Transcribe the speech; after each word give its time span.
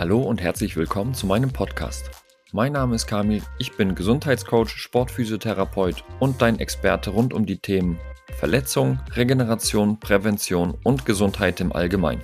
Hallo 0.00 0.22
und 0.22 0.40
herzlich 0.40 0.78
willkommen 0.78 1.12
zu 1.12 1.26
meinem 1.26 1.52
Podcast. 1.52 2.10
Mein 2.52 2.72
Name 2.72 2.94
ist 2.94 3.06
Kamil, 3.06 3.42
ich 3.58 3.76
bin 3.76 3.94
Gesundheitscoach, 3.94 4.70
Sportphysiotherapeut 4.70 6.04
und 6.20 6.40
dein 6.40 6.58
Experte 6.58 7.10
rund 7.10 7.34
um 7.34 7.44
die 7.44 7.58
Themen 7.58 8.00
Verletzung, 8.38 8.98
Regeneration, 9.14 10.00
Prävention 10.00 10.78
und 10.84 11.04
Gesundheit 11.04 11.60
im 11.60 11.70
Allgemeinen. 11.74 12.22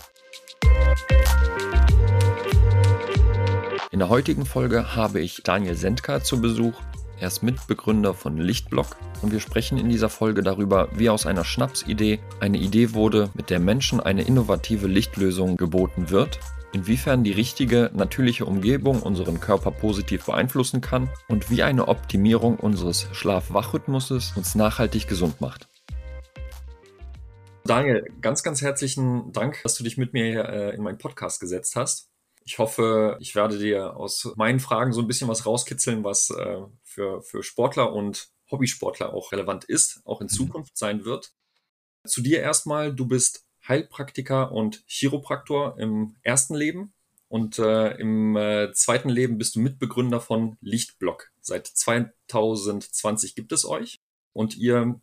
In 3.90 3.98
der 3.98 4.08
heutigen 4.08 4.46
Folge 4.46 4.96
habe 4.96 5.20
ich 5.20 5.42
Daniel 5.42 5.76
Sendka 5.76 6.22
zu 6.22 6.40
Besuch. 6.40 6.80
Er 7.20 7.28
ist 7.28 7.42
Mitbegründer 7.42 8.14
von 8.14 8.38
Lichtblock 8.38 8.96
und 9.20 9.32
wir 9.32 9.40
sprechen 9.40 9.76
in 9.76 9.90
dieser 9.90 10.08
Folge 10.08 10.42
darüber, 10.42 10.88
wie 10.94 11.10
aus 11.10 11.26
einer 11.26 11.44
Schnapsidee 11.44 12.20
eine 12.40 12.56
Idee 12.56 12.94
wurde, 12.94 13.28
mit 13.34 13.50
der 13.50 13.60
Menschen 13.60 14.00
eine 14.00 14.22
innovative 14.22 14.86
Lichtlösung 14.86 15.58
geboten 15.58 16.08
wird 16.08 16.40
inwiefern 16.72 17.24
die 17.24 17.32
richtige, 17.32 17.90
natürliche 17.94 18.44
Umgebung 18.44 19.02
unseren 19.02 19.40
Körper 19.40 19.70
positiv 19.70 20.26
beeinflussen 20.26 20.80
kann 20.80 21.08
und 21.28 21.50
wie 21.50 21.62
eine 21.62 21.88
Optimierung 21.88 22.56
unseres 22.58 23.08
Schlaf-Wach-Rhythmuses 23.12 24.34
uns 24.36 24.54
nachhaltig 24.54 25.08
gesund 25.08 25.40
macht. 25.40 25.68
Daniel, 27.64 28.04
ganz, 28.20 28.42
ganz 28.42 28.62
herzlichen 28.62 29.32
Dank, 29.32 29.60
dass 29.62 29.74
du 29.74 29.84
dich 29.84 29.96
mit 29.96 30.12
mir 30.12 30.44
äh, 30.44 30.74
in 30.74 30.82
meinen 30.82 30.98
Podcast 30.98 31.40
gesetzt 31.40 31.74
hast. 31.74 32.08
Ich 32.44 32.58
hoffe, 32.58 33.16
ich 33.20 33.34
werde 33.34 33.58
dir 33.58 33.96
aus 33.96 34.32
meinen 34.36 34.60
Fragen 34.60 34.92
so 34.92 35.00
ein 35.00 35.08
bisschen 35.08 35.28
was 35.28 35.46
rauskitzeln, 35.46 36.04
was 36.04 36.30
äh, 36.30 36.60
für, 36.84 37.22
für 37.22 37.42
Sportler 37.42 37.92
und 37.92 38.28
Hobbysportler 38.50 39.12
auch 39.12 39.32
relevant 39.32 39.64
ist, 39.64 40.00
auch 40.04 40.20
in 40.20 40.26
mhm. 40.26 40.36
Zukunft 40.36 40.78
sein 40.78 41.04
wird. 41.04 41.32
Zu 42.04 42.22
dir 42.22 42.40
erstmal, 42.40 42.94
du 42.94 43.06
bist 43.06 43.45
Heilpraktiker 43.68 44.52
und 44.52 44.82
Chiropraktor 44.86 45.78
im 45.78 46.16
ersten 46.22 46.54
Leben. 46.54 46.92
Und 47.28 47.58
äh, 47.58 47.96
im 47.96 48.36
äh, 48.36 48.72
zweiten 48.72 49.08
Leben 49.08 49.38
bist 49.38 49.56
du 49.56 49.60
Mitbegründer 49.60 50.20
von 50.20 50.56
Lichtblock. 50.60 51.30
Seit 51.40 51.66
2020 51.66 53.34
gibt 53.34 53.52
es 53.52 53.64
euch. 53.64 53.98
Und 54.32 54.56
ihr, 54.56 55.00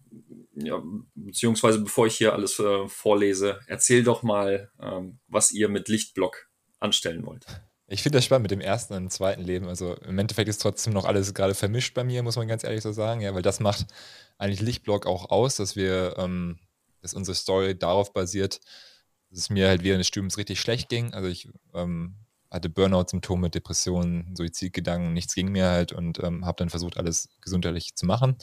ja, 0.56 0.82
beziehungsweise 1.16 1.80
bevor 1.80 2.08
ich 2.08 2.16
hier 2.16 2.34
alles 2.34 2.60
äh, 2.60 2.88
vorlese, 2.88 3.60
erzähl 3.68 4.04
doch 4.04 4.24
mal, 4.24 4.70
ähm, 4.80 5.20
was 5.28 5.52
ihr 5.52 5.70
mit 5.70 5.90
Lichtblock 5.90 6.50
anstellen 6.80 7.26
wollt. 7.26 7.46
Ich 7.88 8.04
finde 8.04 8.18
das 8.18 8.26
spannend 8.26 8.44
mit 8.44 8.52
dem 8.52 8.62
ersten 8.62 8.94
und 8.94 9.12
zweiten 9.12 9.42
Leben. 9.42 9.68
Also 9.68 9.96
im 9.96 10.18
Endeffekt 10.18 10.50
ist 10.50 10.62
trotzdem 10.62 10.94
noch 10.94 11.06
alles 11.06 11.34
gerade 11.34 11.56
vermischt 11.56 11.94
bei 11.94 12.04
mir, 12.04 12.24
muss 12.24 12.38
man 12.38 12.48
ganz 12.48 12.64
ehrlich 12.64 12.82
so 12.82 12.92
sagen. 12.92 13.22
Ja, 13.22 13.34
weil 13.34 13.42
das 13.42 13.60
macht 13.60 13.88
eigentlich 14.38 14.62
Lichtblock 14.62 15.06
auch 15.06 15.30
aus, 15.30 15.58
dass 15.58 15.76
wir 15.76 16.16
ähm, 16.18 16.60
dass 17.04 17.14
unsere 17.14 17.36
Story 17.36 17.78
darauf 17.78 18.14
basiert, 18.14 18.60
dass 19.30 19.40
es 19.40 19.50
mir 19.50 19.68
halt 19.68 19.84
während 19.84 20.00
des 20.00 20.08
Studiums 20.08 20.38
richtig 20.38 20.60
schlecht 20.60 20.90
ging. 20.90 21.14
Also 21.14 21.28
ich 21.28 21.50
ähm, 21.74 22.16
hatte 22.50 22.70
Burnout-Symptome, 22.70 23.50
Depressionen, 23.50 24.36
Suizidgedanken, 24.36 25.14
nichts 25.14 25.36
ging 25.36 25.52
mir 25.52 25.66
halt 25.66 25.92
und 25.92 26.24
ähm, 26.24 26.46
habe 26.46 26.58
dann 26.58 26.70
versucht, 26.70 26.98
alles 26.98 27.30
gesundheitlich 27.42 27.96
zu 27.96 28.06
machen, 28.06 28.38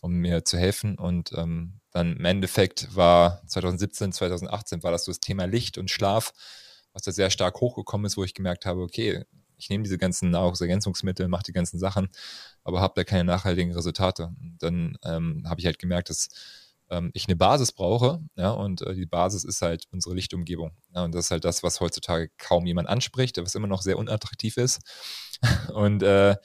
um 0.00 0.14
mir 0.14 0.44
zu 0.44 0.58
helfen. 0.58 0.98
Und 0.98 1.32
ähm, 1.36 1.80
dann 1.90 2.16
im 2.16 2.24
Endeffekt 2.24 2.94
war 2.96 3.46
2017, 3.46 4.12
2018 4.12 4.82
war 4.82 4.90
das 4.90 5.04
so 5.04 5.12
das 5.12 5.20
Thema 5.20 5.44
Licht 5.44 5.78
und 5.78 5.90
Schlaf, 5.90 6.32
was 6.92 7.02
da 7.02 7.12
sehr 7.12 7.30
stark 7.30 7.60
hochgekommen 7.60 8.06
ist, 8.06 8.16
wo 8.16 8.24
ich 8.24 8.34
gemerkt 8.34 8.66
habe, 8.66 8.80
okay, 8.80 9.24
ich 9.58 9.68
nehme 9.68 9.84
diese 9.84 9.98
ganzen 9.98 10.30
Nahrungsergänzungsmittel, 10.30 11.28
mache 11.28 11.42
die 11.42 11.52
ganzen 11.52 11.78
Sachen, 11.78 12.08
aber 12.64 12.80
habe 12.80 12.94
da 12.96 13.04
keine 13.04 13.24
nachhaltigen 13.24 13.74
Resultate. 13.74 14.32
Und 14.40 14.56
dann 14.60 14.96
ähm, 15.04 15.44
habe 15.46 15.60
ich 15.60 15.66
halt 15.66 15.78
gemerkt, 15.78 16.08
dass 16.08 16.28
ähm, 16.90 17.10
ich 17.14 17.26
eine 17.28 17.36
Basis 17.36 17.72
brauche. 17.72 18.20
Ja, 18.36 18.50
und 18.50 18.82
äh, 18.82 18.94
die 18.94 19.06
Basis 19.06 19.44
ist 19.44 19.62
halt 19.62 19.86
unsere 19.90 20.14
Lichtumgebung. 20.14 20.72
Ja, 20.94 21.04
und 21.04 21.14
das 21.14 21.26
ist 21.26 21.30
halt 21.30 21.44
das, 21.44 21.62
was 21.62 21.80
heutzutage 21.80 22.30
kaum 22.38 22.66
jemand 22.66 22.88
anspricht, 22.88 23.38
was 23.38 23.54
immer 23.54 23.68
noch 23.68 23.82
sehr 23.82 23.98
unattraktiv 23.98 24.56
ist. 24.56 24.80
und 25.74 26.02
äh, 26.02 26.36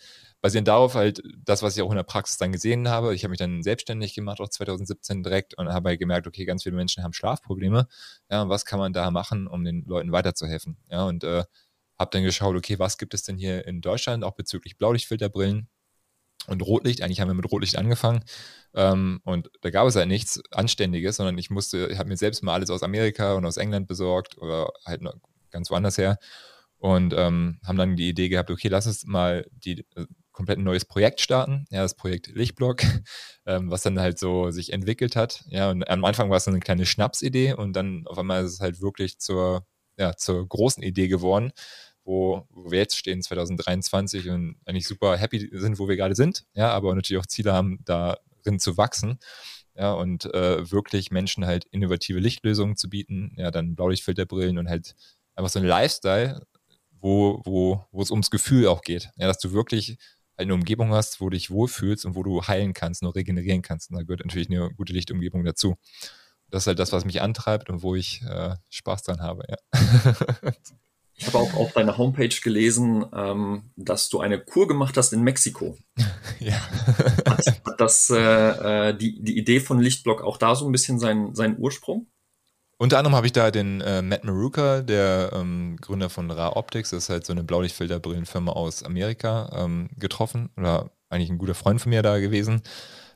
basierend 0.41 0.67
darauf 0.67 0.93
halt 0.93 1.23
das, 1.43 1.63
was 1.63 1.75
ich 1.75 1.81
auch 1.81 1.89
in 1.89 1.95
der 1.95 2.03
Praxis 2.03 2.37
dann 2.37 2.51
gesehen 2.51 2.87
habe. 2.87 3.15
Ich 3.15 3.23
habe 3.23 3.31
mich 3.31 3.39
dann 3.39 3.63
selbstständig 3.63 4.13
gemacht, 4.13 4.39
auch 4.39 4.49
2017 4.49 5.23
direkt 5.23 5.57
und 5.57 5.69
habe 5.69 5.89
halt 5.89 5.99
gemerkt, 5.99 6.27
okay, 6.27 6.45
ganz 6.45 6.63
viele 6.63 6.75
Menschen 6.75 7.03
haben 7.03 7.13
Schlafprobleme. 7.13 7.87
Ja, 8.29 8.43
und 8.43 8.49
was 8.49 8.65
kann 8.65 8.79
man 8.79 8.93
da 8.93 9.09
machen, 9.11 9.47
um 9.47 9.63
den 9.63 9.83
Leuten 9.85 10.11
weiterzuhelfen? 10.11 10.77
Ja, 10.89 11.05
und 11.05 11.23
äh, 11.23 11.43
habe 11.97 12.11
dann 12.11 12.23
geschaut, 12.23 12.55
okay, 12.55 12.77
was 12.77 12.97
gibt 12.97 13.13
es 13.13 13.23
denn 13.23 13.37
hier 13.37 13.65
in 13.65 13.81
Deutschland, 13.81 14.23
auch 14.23 14.35
bezüglich 14.35 14.77
Blaulichtfilterbrillen? 14.77 15.67
Und 16.47 16.61
Rotlicht. 16.61 17.01
Eigentlich 17.01 17.21
haben 17.21 17.29
wir 17.29 17.35
mit 17.35 17.51
Rotlicht 17.51 17.77
angefangen 17.77 18.23
ähm, 18.73 19.21
und 19.23 19.49
da 19.61 19.69
gab 19.69 19.87
es 19.87 19.95
halt 19.95 20.07
nichts 20.07 20.41
Anständiges, 20.51 21.15
sondern 21.15 21.37
ich 21.37 21.49
musste, 21.49 21.87
ich 21.87 21.97
habe 21.97 22.09
mir 22.09 22.17
selbst 22.17 22.43
mal 22.43 22.53
alles 22.53 22.69
aus 22.69 22.83
Amerika 22.83 23.33
und 23.33 23.45
aus 23.45 23.57
England 23.57 23.87
besorgt 23.87 24.37
oder 24.37 24.71
halt 24.85 25.01
noch 25.01 25.15
ganz 25.49 25.71
woanders 25.71 25.97
her 25.97 26.17
und 26.77 27.13
ähm, 27.17 27.59
haben 27.65 27.77
dann 27.77 27.95
die 27.95 28.09
Idee 28.09 28.29
gehabt, 28.29 28.51
okay, 28.51 28.67
lass 28.67 28.85
uns 28.85 29.05
mal 29.05 29.47
die 29.51 29.85
äh, 29.95 30.05
komplett 30.33 30.59
ein 30.59 30.65
neues 30.65 30.83
Projekt 30.83 31.21
starten, 31.21 31.65
ja, 31.71 31.81
das 31.81 31.95
Projekt 31.95 32.27
Lichtblock, 32.27 32.83
ähm, 33.45 33.71
was 33.71 33.81
dann 33.81 33.99
halt 33.99 34.19
so 34.19 34.51
sich 34.51 34.73
entwickelt 34.73 35.15
hat, 35.15 35.45
ja, 35.47 35.69
und 35.71 35.87
am 35.89 36.03
Anfang 36.03 36.29
war 36.29 36.37
es 36.37 36.47
eine 36.47 36.59
kleine 36.59 36.85
Schnapsidee 36.85 37.53
und 37.53 37.73
dann 37.73 38.05
auf 38.07 38.17
einmal 38.17 38.43
ist 38.43 38.53
es 38.53 38.59
halt 38.59 38.81
wirklich 38.81 39.19
zur, 39.19 39.65
ja, 39.97 40.15
zur 40.17 40.45
großen 40.47 40.83
Idee 40.83 41.07
geworden, 41.07 41.53
wo, 42.05 42.47
wo 42.51 42.71
wir 42.71 42.79
jetzt 42.79 42.97
stehen, 42.97 43.21
2023 43.21 44.29
und 44.29 44.57
eigentlich 44.65 44.87
super 44.87 45.17
happy 45.17 45.49
sind, 45.51 45.79
wo 45.79 45.87
wir 45.87 45.97
gerade 45.97 46.15
sind, 46.15 46.45
ja, 46.53 46.71
aber 46.71 46.95
natürlich 46.95 47.21
auch 47.21 47.27
Ziele 47.27 47.51
haben, 47.51 47.79
darin 47.83 48.59
zu 48.59 48.77
wachsen, 48.77 49.19
ja, 49.75 49.91
und 49.91 50.25
äh, 50.33 50.71
wirklich 50.71 51.11
Menschen 51.11 51.45
halt 51.45 51.65
innovative 51.65 52.19
Lichtlösungen 52.19 52.77
zu 52.77 52.89
bieten, 52.89 53.33
ja, 53.37 53.51
dann 53.51 53.75
Blaulichtfilterbrillen 53.75 54.57
und 54.57 54.69
halt 54.69 54.95
einfach 55.35 55.49
so 55.49 55.59
ein 55.59 55.65
Lifestyle, 55.65 56.45
wo, 56.91 57.41
wo, 57.43 57.85
wo 57.91 58.01
es 58.01 58.11
ums 58.11 58.31
Gefühl 58.31 58.67
auch 58.67 58.81
geht, 58.81 59.09
ja, 59.17 59.27
dass 59.27 59.39
du 59.39 59.51
wirklich 59.51 59.97
halt 60.37 60.47
eine 60.47 60.53
Umgebung 60.53 60.91
hast, 60.93 61.21
wo 61.21 61.25
du 61.25 61.35
dich 61.35 61.49
wohlfühlst 61.49 62.05
und 62.05 62.15
wo 62.15 62.23
du 62.23 62.43
heilen 62.43 62.73
kannst, 62.73 63.01
nur 63.01 63.15
regenerieren 63.15 63.61
kannst. 63.61 63.89
Und 63.89 63.97
da 63.97 64.03
gehört 64.03 64.25
natürlich 64.25 64.49
eine 64.49 64.69
gute 64.73 64.93
Lichtumgebung 64.93 65.45
dazu. 65.45 65.75
Das 66.49 66.63
ist 66.63 66.67
halt 66.67 66.79
das, 66.79 66.91
was 66.91 67.05
mich 67.05 67.21
antreibt 67.21 67.69
und 67.69 67.83
wo 67.83 67.95
ich 67.95 68.21
äh, 68.23 68.55
Spaß 68.69 69.03
dran 69.03 69.21
habe, 69.21 69.43
ja. 69.49 69.57
Ich 71.17 71.27
habe 71.27 71.37
auch 71.37 71.53
auf 71.53 71.71
deiner 71.71 71.97
Homepage 71.97 72.35
gelesen, 72.43 73.05
ähm, 73.15 73.71
dass 73.77 74.09
du 74.09 74.19
eine 74.19 74.39
Kur 74.39 74.67
gemacht 74.67 74.97
hast 74.97 75.13
in 75.13 75.21
Mexiko. 75.21 75.77
ja. 76.39 76.59
hat, 77.25 77.47
hat 77.47 77.79
das 77.79 78.09
äh, 78.09 78.89
äh, 78.89 78.97
die, 78.97 79.23
die 79.23 79.37
Idee 79.37 79.61
von 79.61 79.79
Lichtblock 79.79 80.21
auch 80.21 80.37
da 80.37 80.55
so 80.55 80.65
ein 80.65 80.71
bisschen 80.71 80.99
seinen, 80.99 81.33
seinen 81.33 81.57
Ursprung? 81.57 82.07
Unter 82.77 82.97
anderem 82.97 83.15
habe 83.15 83.27
ich 83.27 83.33
da 83.33 83.51
den 83.51 83.79
äh, 83.79 84.01
Matt 84.01 84.25
Maruka, 84.25 84.81
der 84.81 85.31
ähm, 85.33 85.77
Gründer 85.79 86.09
von 86.09 86.29
Ra 86.29 86.57
Optics, 86.57 86.89
das 86.89 87.05
ist 87.05 87.09
halt 87.09 87.25
so 87.25 87.31
eine 87.31 87.45
Blaulichtfilterbrillenfirma 87.45 88.51
aus 88.51 88.83
Amerika, 88.83 89.49
ähm, 89.55 89.89
getroffen. 89.97 90.49
Oder 90.57 90.91
eigentlich 91.09 91.29
ein 91.29 91.37
guter 91.37 91.55
Freund 91.55 91.79
von 91.79 91.91
mir 91.91 92.01
da 92.01 92.19
gewesen. 92.19 92.61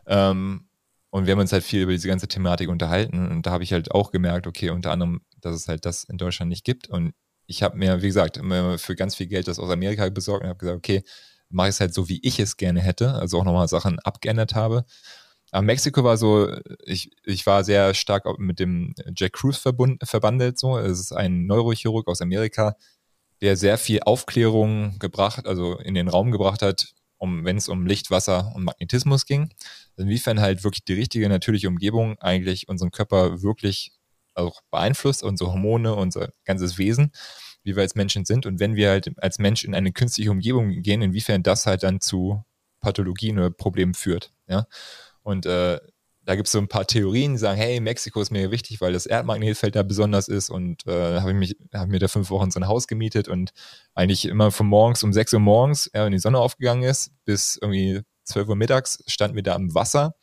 Ähm, 0.07 0.69
und 1.09 1.25
wir 1.25 1.33
haben 1.33 1.39
uns 1.39 1.51
halt 1.51 1.63
viel 1.63 1.81
über 1.81 1.91
diese 1.91 2.07
ganze 2.07 2.29
Thematik 2.29 2.69
unterhalten. 2.69 3.27
Und 3.29 3.45
da 3.45 3.51
habe 3.51 3.63
ich 3.63 3.73
halt 3.73 3.91
auch 3.91 4.11
gemerkt, 4.11 4.47
okay, 4.47 4.69
unter 4.69 4.91
anderem, 4.91 5.21
dass 5.41 5.55
es 5.55 5.67
halt 5.67 5.85
das 5.85 6.05
in 6.05 6.17
Deutschland 6.17 6.49
nicht 6.49 6.63
gibt. 6.63 6.87
Und 6.87 7.13
ich 7.49 7.63
habe 7.63 7.77
mir, 7.77 8.01
wie 8.01 8.07
gesagt, 8.07 8.37
für 8.37 8.95
ganz 8.95 9.15
viel 9.15 9.25
Geld 9.25 9.47
das 9.47 9.59
aus 9.59 9.71
Amerika 9.71 10.07
besorgt 10.09 10.43
und 10.43 10.49
habe 10.49 10.59
gesagt, 10.59 10.77
okay, 10.77 11.03
mache 11.49 11.69
ich 11.69 11.75
es 11.75 11.79
halt 11.79 11.93
so, 11.95 12.07
wie 12.07 12.19
ich 12.21 12.39
es 12.39 12.57
gerne 12.57 12.79
hätte, 12.79 13.13
also 13.13 13.39
auch 13.39 13.43
nochmal 13.43 13.67
Sachen 13.67 13.97
abgeändert 13.99 14.53
habe. 14.53 14.85
Aber 15.51 15.63
Mexiko 15.63 16.03
war 16.03 16.15
so, 16.17 16.55
ich, 16.85 17.11
ich 17.25 17.47
war 17.47 17.63
sehr 17.63 17.95
stark 17.95 18.25
mit 18.37 18.59
dem 18.59 18.93
Jack 19.15 19.33
Cruz 19.33 19.57
verbandelt. 19.57 20.59
So. 20.59 20.77
Es 20.77 20.99
ist 20.99 21.11
ein 21.11 21.47
Neurochirurg 21.47 22.07
aus 22.07 22.21
Amerika, 22.21 22.75
der 23.41 23.57
sehr 23.57 23.79
viel 23.79 24.01
Aufklärung 24.01 24.99
gebracht, 24.99 25.47
also 25.47 25.79
in 25.79 25.95
den 25.95 26.07
Raum 26.07 26.31
gebracht 26.31 26.61
hat, 26.61 26.93
um, 27.17 27.45
wenn 27.45 27.57
es 27.57 27.67
um 27.67 27.87
Licht, 27.87 28.11
Wasser 28.11 28.51
und 28.53 28.63
Magnetismus 28.63 29.25
ging. 29.25 29.49
Inwiefern 29.97 30.39
halt 30.39 30.63
wirklich 30.63 30.85
die 30.85 30.93
richtige 30.93 31.27
natürliche 31.27 31.67
Umgebung 31.67 32.19
eigentlich 32.19 32.69
unseren 32.69 32.91
Körper 32.91 33.41
wirklich 33.41 33.93
auch 34.35 34.61
beeinflusst, 34.69 35.23
unsere 35.23 35.51
Hormone, 35.51 35.95
unser 35.95 36.29
ganzes 36.45 36.77
Wesen, 36.77 37.11
wie 37.69 37.75
wir 37.75 37.83
als 37.83 37.95
Menschen 37.95 38.25
sind. 38.25 38.45
Und 38.45 38.59
wenn 38.59 38.75
wir 38.75 38.89
halt 38.89 39.11
als 39.17 39.39
Mensch 39.39 39.63
in 39.63 39.75
eine 39.75 39.91
künstliche 39.91 40.31
Umgebung 40.31 40.81
gehen, 40.81 41.01
inwiefern 41.01 41.43
das 41.43 41.65
halt 41.65 41.83
dann 41.83 42.01
zu 42.01 42.43
Pathologien 42.81 43.37
oder 43.37 43.51
Problemen 43.51 43.93
führt. 43.93 44.31
Ja? 44.47 44.65
Und 45.21 45.45
äh, 45.45 45.79
da 46.25 46.35
gibt 46.35 46.47
es 46.47 46.51
so 46.51 46.59
ein 46.59 46.67
paar 46.67 46.85
Theorien, 46.85 47.33
die 47.33 47.39
sagen, 47.39 47.57
hey, 47.57 47.79
Mexiko 47.79 48.21
ist 48.21 48.31
mir 48.31 48.51
wichtig, 48.51 48.81
weil 48.81 48.93
das 48.93 49.05
Erdmagnetfeld 49.05 49.75
da 49.75 49.83
besonders 49.83 50.27
ist. 50.27 50.49
Und 50.49 50.85
äh, 50.85 51.19
habe 51.19 51.31
ich 51.31 51.37
mich, 51.37 51.57
habe 51.73 51.89
mir 51.89 51.99
da 51.99 52.07
fünf 52.07 52.29
Wochen 52.29 52.51
so 52.51 52.59
ein 52.59 52.67
Haus 52.67 52.87
gemietet 52.87 53.27
und 53.27 53.51
eigentlich 53.95 54.25
immer 54.25 54.51
von 54.51 54.67
morgens 54.67 55.03
um 55.03 55.13
sechs 55.13 55.33
Uhr 55.33 55.39
morgens, 55.39 55.89
ja, 55.93 56.05
wenn 56.05 56.11
die 56.11 56.19
Sonne 56.19 56.39
aufgegangen 56.39 56.83
ist, 56.83 57.11
bis 57.25 57.57
irgendwie 57.61 58.01
zwölf 58.23 58.47
Uhr 58.47 58.55
mittags 58.55 59.03
standen 59.07 59.35
wir 59.35 59.43
da 59.43 59.55
am 59.55 59.73
Wasser 59.73 60.13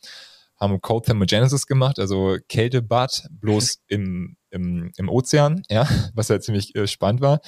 haben 0.59 0.81
Cold 0.81 1.05
Thermogenesis 1.05 1.67
gemacht, 1.67 1.99
also 1.99 2.37
Kältebad, 2.49 3.27
bloß 3.31 3.79
im, 3.87 4.37
im, 4.49 4.91
im 4.97 5.09
Ozean, 5.09 5.61
ja, 5.69 5.87
was 6.13 6.29
halt 6.29 6.43
ziemlich 6.43 6.75
äh, 6.75 6.87
spannend 6.87 7.21
war. 7.21 7.41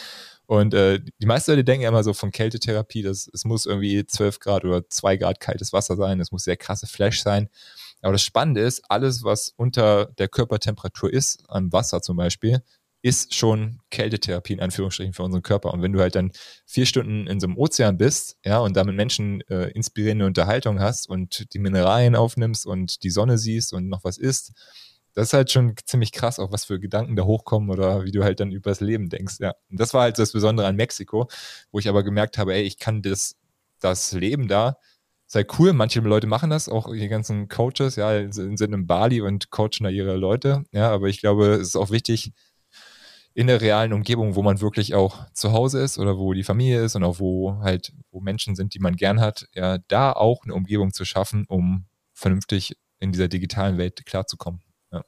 Und 0.45 0.73
äh, 0.73 0.99
die 1.19 1.27
meisten 1.27 1.51
Leute 1.51 1.63
denken 1.63 1.83
ja 1.83 1.89
immer 1.89 2.03
so 2.03 2.13
von 2.13 2.31
Kältetherapie, 2.31 3.03
dass 3.03 3.29
es 3.31 3.45
muss 3.45 3.65
irgendwie 3.67 4.05
12 4.05 4.39
Grad 4.39 4.65
oder 4.65 4.87
2 4.89 5.17
Grad 5.17 5.39
kaltes 5.39 5.73
Wasser 5.73 5.95
sein, 5.95 6.19
es 6.19 6.31
muss 6.31 6.43
sehr 6.43 6.57
krasse 6.57 6.87
Flash 6.87 7.21
sein. 7.21 7.49
Aber 8.01 8.13
das 8.13 8.23
Spannende 8.23 8.61
ist, 8.61 8.81
alles, 8.89 9.23
was 9.23 9.53
unter 9.57 10.05
der 10.17 10.27
Körpertemperatur 10.27 11.11
ist, 11.11 11.43
am 11.49 11.71
Wasser 11.71 12.01
zum 12.01 12.17
Beispiel, 12.17 12.63
ist 13.01 13.33
schon 13.33 13.79
Kältetherapie 13.91 14.53
in 14.53 14.59
Anführungsstrichen 14.59 15.13
für 15.13 15.23
unseren 15.23 15.41
Körper. 15.41 15.73
Und 15.73 15.81
wenn 15.81 15.93
du 15.93 16.01
halt 16.01 16.15
dann 16.15 16.31
vier 16.65 16.85
Stunden 16.85 17.27
in 17.27 17.39
so 17.39 17.47
einem 17.47 17.57
Ozean 17.57 17.97
bist, 17.97 18.37
ja, 18.43 18.59
und 18.59 18.75
damit 18.75 18.95
Menschen 18.95 19.41
äh, 19.49 19.69
inspirierende 19.71 20.25
Unterhaltung 20.25 20.79
hast 20.79 21.07
und 21.09 21.53
die 21.53 21.59
Mineralien 21.59 22.15
aufnimmst 22.15 22.65
und 22.65 23.03
die 23.03 23.09
Sonne 23.09 23.37
siehst 23.37 23.73
und 23.73 23.87
noch 23.87 24.03
was 24.03 24.17
isst, 24.17 24.51
das 25.13 25.29
ist 25.29 25.33
halt 25.33 25.51
schon 25.51 25.75
ziemlich 25.85 26.11
krass, 26.11 26.39
auch 26.39 26.51
was 26.51 26.65
für 26.65 26.79
Gedanken 26.79 27.15
da 27.15 27.23
hochkommen 27.23 27.69
oder 27.69 28.03
wie 28.03 28.11
du 28.11 28.23
halt 28.23 28.39
dann 28.39 28.51
übers 28.51 28.79
Leben 28.79 29.09
denkst, 29.09 29.35
ja. 29.39 29.53
Und 29.69 29.79
das 29.79 29.93
war 29.93 30.03
halt 30.03 30.19
das 30.19 30.31
Besondere 30.31 30.67
an 30.67 30.75
Mexiko, 30.75 31.27
wo 31.71 31.79
ich 31.79 31.89
aber 31.89 32.03
gemerkt 32.03 32.37
habe, 32.37 32.53
ey, 32.53 32.61
ich 32.63 32.77
kann 32.79 33.01
das, 33.01 33.35
das 33.79 34.11
Leben 34.11 34.47
da, 34.47 34.77
sei 35.25 35.45
cool, 35.57 35.73
manche 35.73 35.99
Leute 36.01 36.27
machen 36.27 36.49
das, 36.49 36.69
auch 36.69 36.91
die 36.91 37.07
ganzen 37.07 37.47
Coaches, 37.49 37.95
ja, 37.95 38.31
sind 38.31 38.61
in 38.61 38.87
Bali 38.87 39.21
und 39.21 39.51
coachen 39.51 39.83
da 39.83 39.89
ihre 39.89 40.15
Leute, 40.15 40.63
ja, 40.71 40.89
aber 40.89 41.07
ich 41.07 41.21
glaube, 41.21 41.53
es 41.55 41.69
ist 41.69 41.75
auch 41.75 41.91
wichtig, 41.91 42.33
in 43.39 43.47
der 43.47 43.61
realen 43.61 43.93
Umgebung, 43.93 44.35
wo 44.35 44.41
man 44.41 44.59
wirklich 44.59 44.95
auch 44.95 45.25
zu 45.31 45.53
Hause 45.53 45.81
ist 45.81 45.97
oder 45.97 46.17
wo 46.17 46.33
die 46.33 46.43
Familie 46.43 46.83
ist 46.83 46.97
und 46.97 47.05
auch 47.05 47.19
wo 47.19 47.57
halt, 47.61 47.93
wo 48.11 48.19
Menschen 48.19 48.53
sind, 48.53 48.73
die 48.73 48.79
man 48.79 48.97
gern 48.97 49.21
hat, 49.21 49.47
ja, 49.53 49.77
da 49.87 50.11
auch 50.11 50.43
eine 50.43 50.53
Umgebung 50.53 50.91
zu 50.91 51.05
schaffen, 51.05 51.45
um 51.47 51.85
vernünftig 52.11 52.75
in 52.99 53.13
dieser 53.13 53.29
digitalen 53.29 53.77
Welt 53.77 54.05
klarzukommen. 54.05 54.61
Ja. 54.91 55.05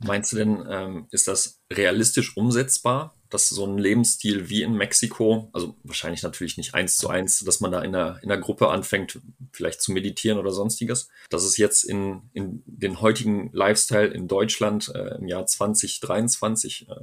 Meinst 0.00 0.32
du 0.32 0.38
denn, 0.38 0.66
ähm, 0.68 1.06
ist 1.12 1.28
das 1.28 1.60
realistisch 1.72 2.36
umsetzbar, 2.36 3.14
dass 3.30 3.48
so 3.48 3.64
ein 3.64 3.78
Lebensstil 3.78 4.48
wie 4.48 4.62
in 4.62 4.74
Mexiko, 4.74 5.48
also 5.52 5.76
wahrscheinlich 5.84 6.24
natürlich 6.24 6.56
nicht 6.56 6.74
eins 6.74 6.96
zu 6.96 7.08
eins, 7.08 7.44
dass 7.44 7.60
man 7.60 7.70
da 7.70 7.80
in 7.82 7.92
der, 7.92 8.18
in 8.24 8.28
der 8.28 8.38
Gruppe 8.38 8.70
anfängt, 8.70 9.20
vielleicht 9.52 9.82
zu 9.82 9.92
meditieren 9.92 10.40
oder 10.40 10.50
sonstiges, 10.50 11.10
dass 11.30 11.44
es 11.44 11.58
jetzt 11.58 11.84
in, 11.84 12.22
in 12.32 12.64
den 12.66 13.00
heutigen 13.00 13.50
Lifestyle 13.52 14.08
in 14.08 14.26
Deutschland 14.26 14.92
äh, 14.92 15.14
im 15.14 15.28
Jahr 15.28 15.46
2023 15.46 16.88
äh, 16.88 16.94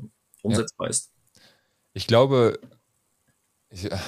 umsetzbar 0.44 0.88
ja. 0.88 0.92
ist? 0.92 1.12
Ich 1.94 2.08
glaube, 2.08 2.60
ich, 3.70 3.90
das 3.90 4.02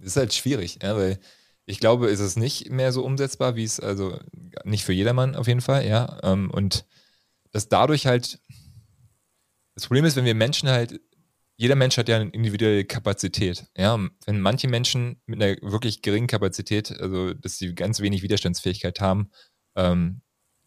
ist 0.00 0.16
halt 0.16 0.34
schwierig, 0.34 0.80
ja, 0.82 0.96
weil 0.96 1.20
ich 1.64 1.78
glaube, 1.78 2.08
ist 2.08 2.20
es 2.20 2.36
nicht 2.36 2.70
mehr 2.70 2.92
so 2.92 3.04
umsetzbar, 3.04 3.54
wie 3.54 3.64
es, 3.64 3.78
also 3.78 4.18
nicht 4.64 4.84
für 4.84 4.92
jedermann 4.92 5.36
auf 5.36 5.46
jeden 5.46 5.60
Fall, 5.60 5.86
ja. 5.86 6.18
Ähm, 6.22 6.50
und 6.50 6.84
dass 7.52 7.68
dadurch 7.68 8.06
halt, 8.06 8.40
das 9.74 9.86
Problem 9.86 10.04
ist, 10.04 10.16
wenn 10.16 10.24
wir 10.24 10.34
Menschen 10.34 10.68
halt, 10.68 11.00
jeder 11.56 11.76
Mensch 11.76 11.96
hat 11.96 12.08
ja 12.08 12.16
eine 12.16 12.30
individuelle 12.30 12.84
Kapazität, 12.84 13.66
ja. 13.76 13.98
Wenn 14.26 14.40
manche 14.40 14.68
Menschen 14.68 15.20
mit 15.26 15.40
einer 15.40 15.56
wirklich 15.62 16.02
geringen 16.02 16.26
Kapazität, 16.26 16.90
also 17.00 17.32
dass 17.34 17.58
sie 17.58 17.74
ganz 17.74 18.00
wenig 18.00 18.22
Widerstandsfähigkeit 18.22 19.00
haben, 19.00 19.30
ähm, 19.76 20.22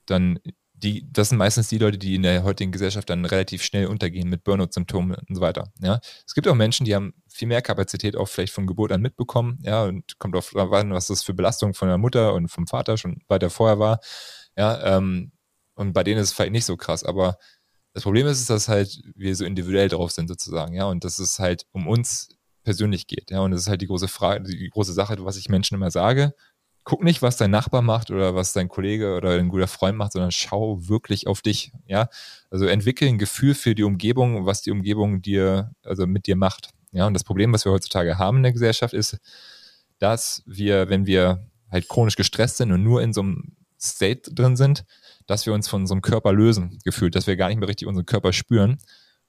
dann 0.05 0.39
die, 0.77 1.07
das 1.11 1.29
sind 1.29 1.37
meistens 1.37 1.69
die 1.69 1.77
Leute, 1.77 1.97
die 1.97 2.15
in 2.15 2.23
der 2.23 2.43
heutigen 2.43 2.71
Gesellschaft 2.71 3.09
dann 3.09 3.25
relativ 3.25 3.63
schnell 3.63 3.87
untergehen 3.87 4.29
mit 4.29 4.43
Burnout-Symptomen 4.43 5.15
und 5.27 5.35
so 5.35 5.41
weiter. 5.41 5.71
Ja. 5.79 5.99
Es 6.27 6.33
gibt 6.33 6.47
auch 6.47 6.55
Menschen, 6.55 6.85
die 6.85 6.95
haben 6.95 7.13
viel 7.29 7.47
mehr 7.47 7.61
Kapazität 7.61 8.15
auch 8.15 8.27
vielleicht 8.27 8.53
von 8.53 8.67
Geburt 8.67 8.91
an 8.91 9.01
mitbekommen, 9.01 9.59
ja, 9.61 9.83
und 9.85 10.19
kommt 10.19 10.35
auf 10.35 10.55
an, 10.55 10.93
was 10.93 11.07
das 11.07 11.23
für 11.23 11.33
Belastung 11.33 11.73
von 11.73 11.87
der 11.87 11.97
Mutter 11.97 12.33
und 12.33 12.49
vom 12.49 12.67
Vater 12.67 12.97
schon 12.97 13.21
weiter 13.27 13.49
vorher 13.49 13.79
war. 13.79 13.99
Ja, 14.57 14.97
ähm, 14.97 15.31
und 15.75 15.93
bei 15.93 16.03
denen 16.03 16.19
ist 16.19 16.29
es 16.29 16.33
vielleicht 16.33 16.51
nicht 16.51 16.65
so 16.65 16.77
krass, 16.77 17.03
aber 17.03 17.37
das 17.93 18.03
Problem 18.03 18.27
ist, 18.27 18.49
dass 18.49 18.67
halt 18.67 19.01
wir 19.15 19.35
so 19.35 19.45
individuell 19.45 19.87
drauf 19.87 20.11
sind 20.11 20.27
sozusagen, 20.27 20.73
ja, 20.73 20.85
und 20.85 21.03
dass 21.03 21.19
es 21.19 21.39
halt 21.39 21.65
um 21.71 21.87
uns 21.87 22.29
persönlich 22.63 23.07
geht, 23.07 23.31
ja, 23.31 23.39
und 23.39 23.51
das 23.51 23.61
ist 23.61 23.69
halt 23.69 23.81
die 23.81 23.87
große 23.87 24.07
Frage, 24.07 24.43
die 24.43 24.69
große 24.69 24.93
Sache, 24.93 25.15
was 25.23 25.37
ich 25.37 25.49
Menschen 25.49 25.75
immer 25.75 25.91
sage, 25.91 26.33
guck 26.85 27.03
nicht, 27.03 27.21
was 27.21 27.35
dein 27.35 27.51
Nachbar 27.51 27.81
macht 27.81 28.11
oder 28.11 28.35
was 28.35 28.53
dein 28.53 28.69
Kollege 28.69 29.15
oder 29.15 29.31
ein 29.31 29.49
guter 29.49 29.67
Freund 29.67 29.97
macht, 29.97 30.13
sondern 30.13 30.31
schau 30.31 30.87
wirklich 30.87 31.27
auf 31.27 31.41
dich. 31.41 31.73
Ja, 31.87 32.07
also 32.49 32.67
entwickel 32.67 33.07
ein 33.07 33.17
Gefühl 33.17 33.55
für 33.55 33.75
die 33.75 33.83
Umgebung, 33.83 34.45
was 34.45 34.61
die 34.61 34.71
Umgebung 34.71 35.21
dir, 35.21 35.71
also 35.83 36.07
mit 36.07 36.27
dir 36.27 36.35
macht. 36.35 36.69
Ja, 36.91 37.07
und 37.07 37.13
das 37.13 37.23
Problem, 37.23 37.51
was 37.51 37.65
wir 37.65 37.71
heutzutage 37.71 38.17
haben 38.17 38.37
in 38.37 38.43
der 38.43 38.53
Gesellschaft, 38.53 38.93
ist, 38.93 39.17
dass 39.97 40.43
wir, 40.45 40.87
wenn 40.89 41.07
wir 41.07 41.49
halt 41.71 41.89
chronisch 41.89 42.15
gestresst 42.15 42.57
sind 42.57 42.71
und 42.71 42.83
nur 42.83 43.01
in 43.01 43.13
so 43.13 43.21
einem 43.21 43.55
State 43.81 44.33
drin 44.33 44.55
sind, 44.55 44.85
dass 45.25 45.45
wir 45.47 45.53
uns 45.53 45.67
von 45.67 45.81
unserem 45.81 46.01
Körper 46.01 46.33
lösen, 46.33 46.79
gefühlt, 46.83 47.15
dass 47.15 47.27
wir 47.27 47.35
gar 47.35 47.49
nicht 47.49 47.59
mehr 47.59 47.67
richtig 47.67 47.87
unseren 47.87 48.05
Körper 48.05 48.31
spüren. 48.31 48.77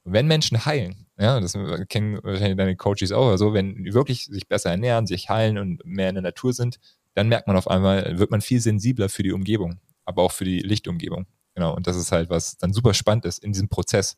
Und 0.05 0.12
wenn 0.12 0.26
Menschen 0.26 0.67
heilen, 0.67 1.06
ja, 1.19 1.41
das 1.41 1.55
kennen 1.88 2.20
wahrscheinlich 2.23 2.58
deine 2.58 2.76
Coaches 2.76 3.12
auch, 3.12 3.31
also 3.31 3.55
wenn 3.55 3.82
die 3.82 3.94
wirklich 3.94 4.26
sich 4.26 4.47
besser 4.47 4.70
ernähren, 4.70 5.06
sich 5.06 5.31
heilen 5.31 5.56
und 5.56 5.85
mehr 5.85 6.11
in 6.11 6.17
der 6.17 6.23
Natur 6.23 6.53
sind, 6.53 6.79
dann 7.16 7.28
merkt 7.28 7.46
man 7.48 7.56
auf 7.56 7.68
einmal, 7.68 8.18
wird 8.18 8.30
man 8.30 8.42
viel 8.42 8.60
sensibler 8.60 9.08
für 9.08 9.22
die 9.22 9.32
Umgebung, 9.32 9.80
aber 10.04 10.22
auch 10.22 10.32
für 10.32 10.44
die 10.44 10.60
Lichtumgebung. 10.60 11.26
Genau. 11.54 11.74
Und 11.74 11.86
das 11.86 11.96
ist 11.96 12.12
halt, 12.12 12.28
was 12.28 12.58
dann 12.58 12.74
super 12.74 12.92
spannend 12.92 13.24
ist 13.24 13.42
in 13.42 13.52
diesem 13.52 13.68
Prozess. 13.68 14.16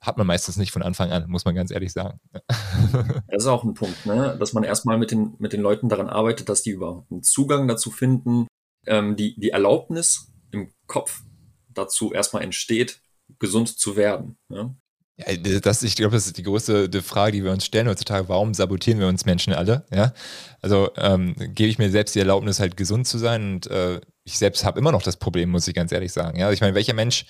Hat 0.00 0.16
man 0.16 0.26
meistens 0.26 0.56
nicht 0.56 0.72
von 0.72 0.82
Anfang 0.82 1.10
an, 1.10 1.28
muss 1.28 1.44
man 1.44 1.54
ganz 1.54 1.70
ehrlich 1.70 1.92
sagen. 1.92 2.18
Das 3.28 3.44
ist 3.44 3.46
auch 3.46 3.62
ein 3.62 3.74
Punkt, 3.74 4.06
ne? 4.06 4.36
dass 4.40 4.54
man 4.54 4.64
erstmal 4.64 4.96
mit 4.96 5.10
den, 5.10 5.34
mit 5.38 5.52
den 5.52 5.60
Leuten 5.60 5.88
daran 5.90 6.08
arbeitet, 6.08 6.48
dass 6.48 6.62
die 6.62 6.70
überhaupt 6.70 7.12
einen 7.12 7.22
Zugang 7.22 7.68
dazu 7.68 7.90
finden, 7.90 8.48
ähm, 8.86 9.14
die, 9.16 9.38
die 9.38 9.50
Erlaubnis 9.50 10.32
im 10.50 10.72
Kopf 10.86 11.22
dazu 11.68 12.12
erstmal 12.12 12.42
entsteht, 12.42 13.02
gesund 13.38 13.78
zu 13.78 13.96
werden. 13.96 14.38
Ne? 14.48 14.74
Ja, 15.18 15.36
das, 15.36 15.82
ich 15.82 15.96
glaube, 15.96 16.14
das 16.14 16.26
ist 16.26 16.38
die 16.38 16.44
größte 16.44 17.02
Frage, 17.02 17.32
die 17.32 17.44
wir 17.44 17.50
uns 17.50 17.64
stellen 17.64 17.88
heutzutage. 17.88 18.28
Warum 18.28 18.54
sabotieren 18.54 19.00
wir 19.00 19.08
uns 19.08 19.24
Menschen 19.24 19.52
alle? 19.52 19.84
Ja, 19.92 20.14
also 20.60 20.90
ähm, 20.96 21.34
gebe 21.36 21.68
ich 21.68 21.78
mir 21.78 21.90
selbst 21.90 22.14
die 22.14 22.20
Erlaubnis, 22.20 22.60
halt 22.60 22.76
gesund 22.76 23.08
zu 23.08 23.18
sein 23.18 23.54
und 23.54 23.66
äh, 23.66 24.00
ich 24.22 24.38
selbst 24.38 24.64
habe 24.64 24.78
immer 24.78 24.92
noch 24.92 25.02
das 25.02 25.16
Problem, 25.16 25.50
muss 25.50 25.66
ich 25.66 25.74
ganz 25.74 25.90
ehrlich 25.90 26.12
sagen. 26.12 26.38
Ja, 26.38 26.52
ich 26.52 26.60
meine, 26.60 26.76
welcher 26.76 26.94
Mensch, 26.94 27.26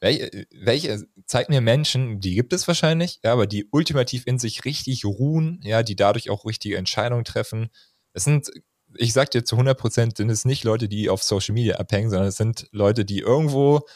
welche, 0.00 0.46
welche, 0.52 1.06
zeigt 1.24 1.48
mir 1.48 1.62
Menschen, 1.62 2.20
die 2.20 2.34
gibt 2.34 2.52
es 2.52 2.68
wahrscheinlich, 2.68 3.20
ja, 3.24 3.32
aber 3.32 3.46
die 3.46 3.66
ultimativ 3.70 4.26
in 4.26 4.38
sich 4.38 4.66
richtig 4.66 5.06
ruhen, 5.06 5.60
ja, 5.62 5.82
die 5.82 5.96
dadurch 5.96 6.28
auch 6.28 6.44
richtige 6.44 6.76
Entscheidungen 6.76 7.24
treffen. 7.24 7.70
Es 8.12 8.24
sind, 8.24 8.50
ich 8.94 9.14
sag 9.14 9.30
dir 9.30 9.42
zu 9.42 9.54
100 9.54 9.78
Prozent, 9.78 10.16
sind 10.18 10.28
es 10.28 10.44
nicht 10.44 10.64
Leute, 10.64 10.86
die 10.86 11.08
auf 11.08 11.22
Social 11.22 11.54
Media 11.54 11.76
abhängen, 11.76 12.10
sondern 12.10 12.28
es 12.28 12.36
sind 12.36 12.68
Leute, 12.72 13.06
die 13.06 13.20
irgendwo 13.20 13.86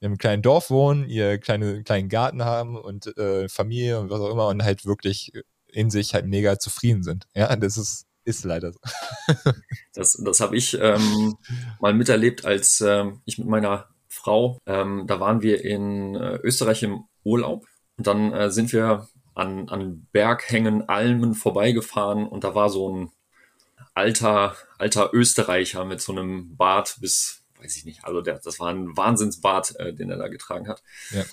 in 0.00 0.06
einem 0.06 0.18
kleinen 0.18 0.42
Dorf 0.42 0.70
wohnen, 0.70 1.08
ihr 1.08 1.38
kleine, 1.38 1.82
kleinen 1.82 2.08
Garten 2.08 2.44
haben 2.44 2.76
und 2.76 3.16
äh, 3.18 3.48
Familie 3.48 3.98
und 3.98 4.10
was 4.10 4.20
auch 4.20 4.30
immer 4.30 4.48
und 4.48 4.62
halt 4.62 4.86
wirklich 4.86 5.32
in 5.66 5.90
sich 5.90 6.14
halt 6.14 6.26
mega 6.26 6.58
zufrieden 6.58 7.02
sind. 7.02 7.26
Ja, 7.34 7.54
das 7.56 7.76
ist, 7.76 8.06
ist 8.24 8.44
leider 8.44 8.72
so. 8.72 8.78
das 9.94 10.14
das 10.24 10.40
habe 10.40 10.56
ich 10.56 10.78
ähm, 10.80 11.36
mal 11.80 11.94
miterlebt, 11.94 12.44
als 12.44 12.80
äh, 12.80 13.06
ich 13.24 13.38
mit 13.38 13.48
meiner 13.48 13.88
Frau, 14.08 14.58
ähm, 14.66 15.04
da 15.06 15.20
waren 15.20 15.42
wir 15.42 15.64
in 15.64 16.14
äh, 16.14 16.36
Österreich 16.42 16.82
im 16.82 17.04
Urlaub 17.24 17.66
und 17.96 18.06
dann 18.06 18.32
äh, 18.32 18.50
sind 18.50 18.72
wir 18.72 19.08
an, 19.34 19.68
an 19.68 20.06
Berghängen, 20.12 20.88
Almen 20.88 21.34
vorbeigefahren 21.34 22.26
und 22.26 22.44
da 22.44 22.54
war 22.54 22.70
so 22.70 22.88
ein 22.88 23.10
alter, 23.94 24.56
alter 24.78 25.10
Österreicher 25.12 25.84
mit 25.84 26.00
so 26.00 26.12
einem 26.12 26.56
Bart 26.56 26.96
bis 27.00 27.42
weiß 27.60 27.76
ich 27.76 27.84
nicht, 27.84 28.04
also 28.04 28.20
der, 28.20 28.38
das 28.38 28.60
war 28.60 28.70
ein 28.70 28.96
Wahnsinnsbart, 28.96 29.78
äh, 29.78 29.94
den 29.94 30.10
er 30.10 30.16
da 30.16 30.28
getragen 30.28 30.68
hat. 30.68 30.82
Ja. 31.10 31.24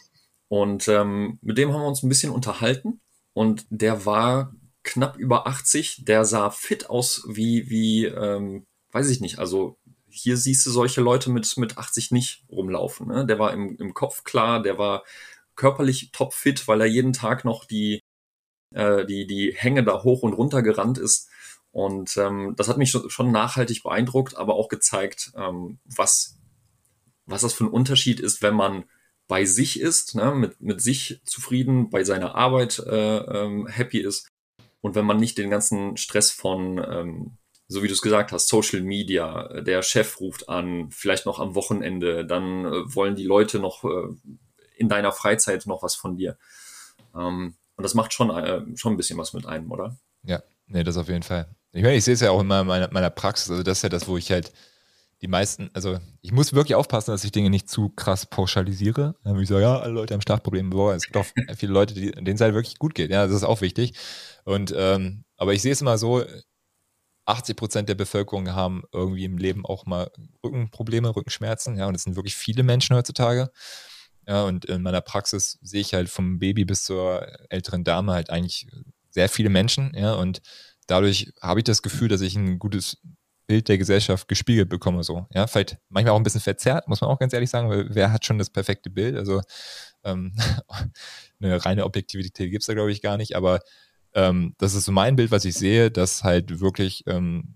Und 0.48 0.88
ähm, 0.88 1.40
mit 1.42 1.58
dem 1.58 1.74
haben 1.74 1.82
wir 1.82 1.88
uns 1.88 2.04
ein 2.04 2.10
bisschen 2.10 2.32
unterhalten 2.32 3.02
und 3.34 3.66
der 3.70 4.06
war 4.06 4.54
knapp 4.84 5.18
über 5.18 5.48
80, 5.48 6.06
der 6.06 6.26
sah 6.26 6.52
fit 6.52 6.90
aus 6.90 7.24
wie, 7.28 7.70
wie 7.70 8.06
ähm, 8.06 8.66
weiß 8.92 9.10
ich 9.10 9.20
nicht, 9.20 9.40
also 9.40 9.78
hier 10.08 10.38
siehst 10.38 10.66
du 10.66 10.72
solche 10.72 11.02
Leute 11.02 11.30
mit, 11.30 11.58
mit 11.58 11.78
80 11.78 12.12
nicht 12.12 12.46
rumlaufen. 12.50 13.08
Ne? 13.08 13.26
Der 13.26 13.38
war 13.38 13.52
im, 13.52 13.76
im 13.78 13.94
Kopf 13.94 14.24
klar, 14.24 14.62
der 14.62 14.78
war 14.78 15.04
körperlich 15.56 16.12
topfit, 16.14 16.68
weil 16.68 16.80
er 16.80 16.88
jeden 16.88 17.12
Tag 17.12 17.44
noch 17.44 17.66
die, 17.66 18.00
äh, 18.74 19.06
die, 19.06 19.28
die 19.28 19.54
Hänge 19.54 19.84
da 19.84 20.04
hoch 20.04 20.22
und 20.22 20.34
runter 20.34 20.62
gerannt 20.62 20.98
ist. 20.98 21.30
Und 21.76 22.16
ähm, 22.16 22.54
das 22.56 22.70
hat 22.70 22.78
mich 22.78 22.92
schon 22.92 23.34
nachhaltig 23.34 23.84
beeindruckt, 23.84 24.38
aber 24.38 24.54
auch 24.54 24.70
gezeigt, 24.70 25.34
ähm, 25.36 25.78
was, 25.84 26.38
was 27.26 27.42
das 27.42 27.52
für 27.52 27.66
ein 27.66 27.70
Unterschied 27.70 28.22
ist, 28.22 28.42
wenn 28.42 28.54
man 28.56 28.86
bei 29.28 29.44
sich 29.44 29.82
ist, 29.82 30.16
ne, 30.16 30.34
mit, 30.34 30.62
mit 30.62 30.80
sich 30.80 31.20
zufrieden, 31.26 31.90
bei 31.90 32.06
seiner 32.06 32.34
Arbeit 32.34 32.80
äh, 32.80 33.18
ähm, 33.18 33.68
happy 33.68 34.00
ist 34.00 34.32
und 34.80 34.96
wenn 34.96 35.06
man 35.06 35.18
nicht 35.18 35.38
den 35.38 35.50
ganzen 35.50 35.98
Stress 35.98 36.32
von, 36.32 36.78
ähm, 36.78 37.38
so 37.68 37.84
wie 37.84 37.88
du 37.88 37.94
es 37.94 38.02
gesagt 38.02 38.32
hast, 38.32 38.48
Social 38.48 38.82
Media, 38.82 39.62
der 39.62 39.82
Chef 39.82 40.22
ruft 40.22 40.48
an, 40.48 40.90
vielleicht 40.92 41.26
noch 41.26 41.40
am 41.42 41.56
Wochenende, 41.56 42.26
dann 42.26 42.64
äh, 42.64 42.96
wollen 42.96 43.18
die 43.18 43.26
Leute 43.26 43.60
noch 43.60 43.84
äh, 43.84 44.16
in 44.78 44.88
deiner 44.88 45.12
Freizeit 45.12 45.68
noch 45.68 45.84
was 45.84 45.96
von 45.96 46.16
dir. 46.16 46.38
Ähm, 47.14 47.58
und 47.76 47.84
das 47.84 47.96
macht 47.96 48.14
schon, 48.14 48.30
äh, 48.30 48.62
schon 48.78 48.94
ein 48.94 48.98
bisschen 48.98 49.18
was 49.18 49.34
mit 49.34 49.46
einem, 49.46 49.70
oder? 49.74 49.98
Ja, 50.24 50.42
nee, 50.68 50.86
das 50.86 50.96
auf 50.96 51.10
jeden 51.10 51.24
Fall. 51.24 51.54
Ich 51.76 51.84
meine, 51.84 51.96
ich 51.96 52.06
sehe 52.06 52.14
es 52.14 52.22
ja 52.22 52.32
auch 52.32 52.42
in 52.42 52.48
meiner, 52.48 52.90
meiner 52.92 53.10
Praxis. 53.10 53.52
Also, 53.52 53.64
das 53.64 53.80
ist 53.80 53.84
ja 53.84 53.90
das, 53.90 54.08
wo 54.08 54.18
ich 54.18 54.32
halt 54.32 54.52
die 55.22 55.28
meisten, 55.28 55.70
also 55.74 55.98
ich 56.22 56.32
muss 56.32 56.54
wirklich 56.54 56.76
aufpassen, 56.76 57.12
dass 57.12 57.24
ich 57.24 57.32
Dinge 57.32 57.50
nicht 57.50 57.70
zu 57.70 57.90
krass 57.90 58.26
pauschalisiere. 58.26 59.16
Wie 59.24 59.44
ich 59.44 59.50
sage, 59.50 59.64
ja, 59.64 59.80
alle 59.80 59.94
Leute 59.94 60.14
haben 60.14 60.22
Schlafprobleme. 60.22 60.70
Boah, 60.70 60.94
es 60.94 61.04
gibt 61.04 61.18
auch 61.18 61.26
viele 61.58 61.74
Leute, 61.74 61.94
die, 61.94 62.12
denen 62.12 62.36
es 62.36 62.42
halt 62.42 62.54
wirklich 62.54 62.80
gut 62.80 62.96
geht. 62.96 63.12
Ja, 63.12 63.26
das 63.26 63.36
ist 63.36 63.44
auch 63.44 63.62
wichtig. 63.62 63.94
Und, 64.46 64.74
ähm, 64.76 65.26
aber 65.38 65.54
ich 65.54 65.62
sehe 65.62 65.72
es 65.72 65.82
immer 65.82 65.98
so, 65.98 66.24
80 67.26 67.58
Prozent 67.58 67.90
der 67.90 67.96
Bevölkerung 67.96 68.54
haben 68.54 68.84
irgendwie 68.94 69.26
im 69.26 69.38
Leben 69.38 69.66
auch 69.66 69.86
mal 69.86 70.12
Rückenprobleme, 70.44 71.16
Rückenschmerzen. 71.16 71.78
Ja, 71.78 71.88
und 71.88 71.96
es 71.96 72.04
sind 72.04 72.16
wirklich 72.16 72.36
viele 72.36 72.64
Menschen 72.64 72.96
heutzutage. 72.96 73.52
Ja, 74.28 74.44
und 74.44 74.66
in 74.66 74.82
meiner 74.82 75.02
Praxis 75.02 75.58
sehe 75.62 75.82
ich 75.82 75.94
halt 75.94 76.10
vom 76.10 76.40
Baby 76.40 76.66
bis 76.66 76.84
zur 76.84 77.28
älteren 77.50 77.84
Dame 77.84 78.14
halt 78.14 78.30
eigentlich 78.30 78.68
sehr 79.10 79.30
viele 79.30 79.50
Menschen, 79.50 79.94
ja, 79.96 80.14
und 80.14 80.42
dadurch 80.88 81.34
habe 81.42 81.60
ich 81.60 81.64
das 81.64 81.82
Gefühl, 81.82 82.08
dass 82.08 82.22
ich 82.22 82.36
ein 82.36 82.60
gutes 82.60 82.98
Bild 83.48 83.68
der 83.68 83.78
Gesellschaft 83.78 84.28
gespiegelt 84.28 84.70
bekomme, 84.70 85.04
so. 85.04 85.28
Ja, 85.34 85.48
vielleicht 85.48 85.78
manchmal 85.90 86.14
auch 86.14 86.20
ein 86.20 86.24
bisschen 86.24 86.42
verzerrt, 86.42 86.88
muss 86.88 87.02
man 87.02 87.10
auch 87.10 87.20
ganz 87.20 87.34
ehrlich 87.34 87.50
sagen, 87.50 87.70
weil 87.70 87.94
wer 87.94 88.12
hat 88.12 88.26
schon 88.26 88.40
das 88.40 88.50
perfekte 88.50 88.90
Bild? 88.90 89.16
Also 89.16 89.42
ähm, 90.04 90.36
eine 91.40 91.64
reine 91.64 91.86
Objektivität 91.86 92.50
gibt 92.50 92.64
es 92.64 92.68
da, 92.68 92.74
glaube 92.74 92.92
ich, 92.92 93.02
gar 93.02 93.18
nicht, 93.18 93.36
aber 93.36 93.60
ähm, 94.14 94.56
das 94.58 94.74
ist 94.74 94.86
so 94.86 94.92
mein 94.92 95.16
Bild, 95.16 95.32
was 95.32 95.46
ich 95.46 95.56
sehe, 95.56 95.92
dass 95.92 96.24
halt 96.24 96.60
wirklich 96.60 97.04
ähm, 97.06 97.56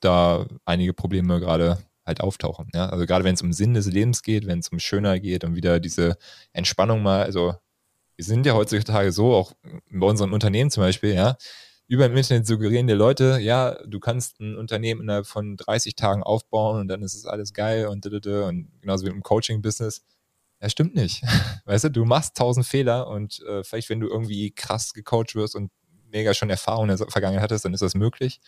da 0.00 0.46
einige 0.64 0.92
Probleme 0.92 1.40
gerade 1.40 1.78
halt 2.04 2.20
auftauchen. 2.20 2.68
Ja? 2.74 2.88
Also 2.88 3.06
gerade 3.06 3.24
wenn 3.24 3.34
es 3.34 3.42
um 3.42 3.52
Sinn 3.52 3.74
des 3.74 3.86
Lebens 3.86 4.22
geht, 4.22 4.46
wenn 4.46 4.58
es 4.58 4.68
um 4.68 4.80
Schöner 4.80 5.20
geht 5.20 5.44
und 5.44 5.54
wieder 5.54 5.80
diese 5.80 6.16
Entspannung 6.52 7.02
mal, 7.02 7.22
also 7.22 7.54
wir 8.16 8.24
sind 8.24 8.44
ja 8.44 8.54
heutzutage 8.54 9.12
so, 9.12 9.34
auch 9.34 9.52
bei 9.90 10.06
unseren 10.06 10.32
Unternehmen 10.32 10.70
zum 10.70 10.82
Beispiel, 10.82 11.14
ja, 11.14 11.36
über 11.88 12.06
im 12.06 12.16
Internet 12.16 12.46
suggerieren 12.46 12.86
die 12.86 12.94
Leute, 12.94 13.38
ja, 13.40 13.76
du 13.86 14.00
kannst 14.00 14.40
ein 14.40 14.56
Unternehmen 14.56 15.02
innerhalb 15.02 15.26
von 15.26 15.56
30 15.56 15.94
Tagen 15.94 16.22
aufbauen 16.22 16.80
und 16.80 16.88
dann 16.88 17.02
ist 17.02 17.14
es 17.14 17.26
alles 17.26 17.52
geil 17.52 17.86
und 17.86 18.06
und 18.06 18.70
genauso 18.80 19.06
wie 19.06 19.10
im 19.10 19.22
Coaching-Business. 19.22 20.04
Ja, 20.60 20.68
stimmt 20.68 20.94
nicht. 20.94 21.22
Weißt 21.66 21.84
du, 21.84 21.90
du 21.90 22.04
machst 22.04 22.36
tausend 22.36 22.66
Fehler 22.66 23.08
und 23.08 23.40
äh, 23.40 23.64
vielleicht, 23.64 23.90
wenn 23.90 24.00
du 24.00 24.08
irgendwie 24.08 24.52
krass 24.52 24.94
gecoacht 24.94 25.34
wirst 25.34 25.56
und 25.56 25.70
mega 26.10 26.34
schon 26.34 26.50
Erfahrung 26.50 26.88
in 26.88 26.96
der 26.96 27.06
Vergangenheit 27.08 27.42
hattest, 27.42 27.64
dann 27.64 27.74
ist 27.74 27.82
das 27.82 27.94
möglich. 27.94 28.40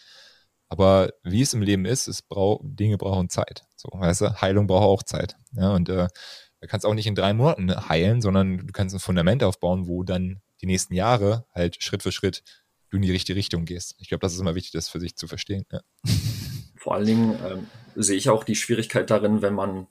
Aber 0.69 1.11
wie 1.23 1.43
es 1.43 1.55
im 1.55 1.63
Leben 1.63 1.85
ist, 1.85 2.09
es 2.09 2.23
braucht, 2.23 2.63
Dinge 2.65 2.99
brauchen 2.99 3.29
Zeit. 3.29 3.65
So, 3.77 3.91
weißt 3.93 4.23
du, 4.23 4.41
Heilung 4.41 4.67
braucht 4.67 4.85
auch 4.85 5.03
Zeit. 5.03 5.37
Ja, 5.53 5.75
und 5.75 5.89
äh, 5.89 6.09
du 6.61 6.69
kannst 6.69 6.87
auch 6.87 6.95
nicht 6.95 7.07
in 7.07 7.15
drei 7.15 7.35
Monaten 7.35 7.89
heilen, 7.89 8.23
sondern 8.23 8.59
du 8.59 8.73
kannst 8.73 8.95
ein 8.95 9.01
Fundament 9.01 9.43
aufbauen, 9.45 9.87
wo 9.87 10.05
dann 10.05 10.41
die 10.63 10.67
nächsten 10.67 10.95
Jahre 10.95 11.47
halt 11.55 11.83
Schritt 11.83 12.03
für 12.03 12.13
Schritt 12.13 12.43
du 12.91 12.97
in 12.97 13.03
die 13.03 13.11
richtige 13.11 13.37
Richtung 13.37 13.65
gehst. 13.65 13.95
Ich 13.99 14.09
glaube, 14.09 14.21
das 14.21 14.35
ist 14.35 14.41
immer 14.41 14.55
wichtig, 14.55 14.73
das 14.73 14.89
für 14.89 15.01
sich 15.01 15.17
zu 15.17 15.27
verstehen. 15.27 15.65
Ja. 15.73 15.81
Vor 16.77 16.95
allen 16.95 17.07
Dingen 17.07 17.39
ähm, 17.45 17.67
sehe 17.95 18.17
ich 18.17 18.29
auch 18.29 18.45
die 18.45 18.57
Schwierigkeit 18.57 19.11
darin, 19.11 19.43
wenn 19.43 19.55
man 19.55 19.87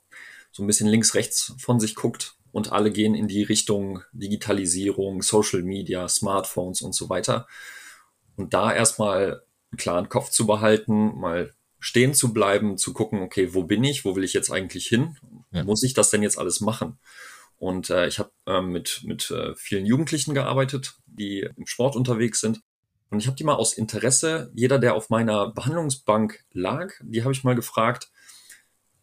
so 0.51 0.63
ein 0.63 0.67
bisschen 0.67 0.87
links, 0.87 1.15
rechts 1.15 1.53
von 1.57 1.79
sich 1.79 1.95
guckt 1.95 2.35
und 2.51 2.71
alle 2.71 2.91
gehen 2.91 3.15
in 3.15 3.27
die 3.27 3.41
Richtung 3.41 4.03
Digitalisierung, 4.11 5.23
Social 5.23 5.63
Media, 5.63 6.07
Smartphones 6.07 6.81
und 6.81 6.93
so 6.93 7.09
weiter. 7.09 7.47
Und 8.35 8.53
da 8.53 8.71
erstmal 8.71 9.41
einen 9.71 9.77
klaren 9.77 10.09
Kopf 10.09 10.29
zu 10.29 10.45
behalten, 10.45 11.19
mal 11.19 11.51
stehen 11.79 12.13
zu 12.13 12.31
bleiben, 12.31 12.77
zu 12.77 12.93
gucken, 12.93 13.21
okay, 13.21 13.53
wo 13.53 13.63
bin 13.63 13.83
ich, 13.83 14.05
wo 14.05 14.15
will 14.15 14.23
ich 14.23 14.33
jetzt 14.33 14.51
eigentlich 14.51 14.87
hin? 14.87 15.17
Ja. 15.51 15.63
Muss 15.63 15.83
ich 15.83 15.93
das 15.93 16.11
denn 16.11 16.23
jetzt 16.23 16.37
alles 16.37 16.61
machen? 16.61 16.99
Und 17.57 17.89
äh, 17.89 18.07
ich 18.07 18.19
habe 18.19 18.31
äh, 18.45 18.61
mit, 18.61 19.01
mit 19.03 19.31
äh, 19.31 19.55
vielen 19.55 19.85
Jugendlichen 19.85 20.33
gearbeitet, 20.33 20.95
die 21.05 21.49
im 21.57 21.65
Sport 21.65 21.95
unterwegs 21.95 22.39
sind. 22.39 22.61
Und 23.13 23.19
ich 23.19 23.27
habe 23.27 23.37
die 23.37 23.43
mal 23.43 23.53
aus 23.53 23.73
Interesse, 23.73 24.51
jeder, 24.55 24.79
der 24.79 24.95
auf 24.95 25.11
meiner 25.11 25.51
Behandlungsbank 25.51 26.43
lag, 26.51 26.91
die 27.03 27.21
habe 27.21 27.31
ich 27.31 27.43
mal 27.43 27.53
gefragt. 27.53 28.09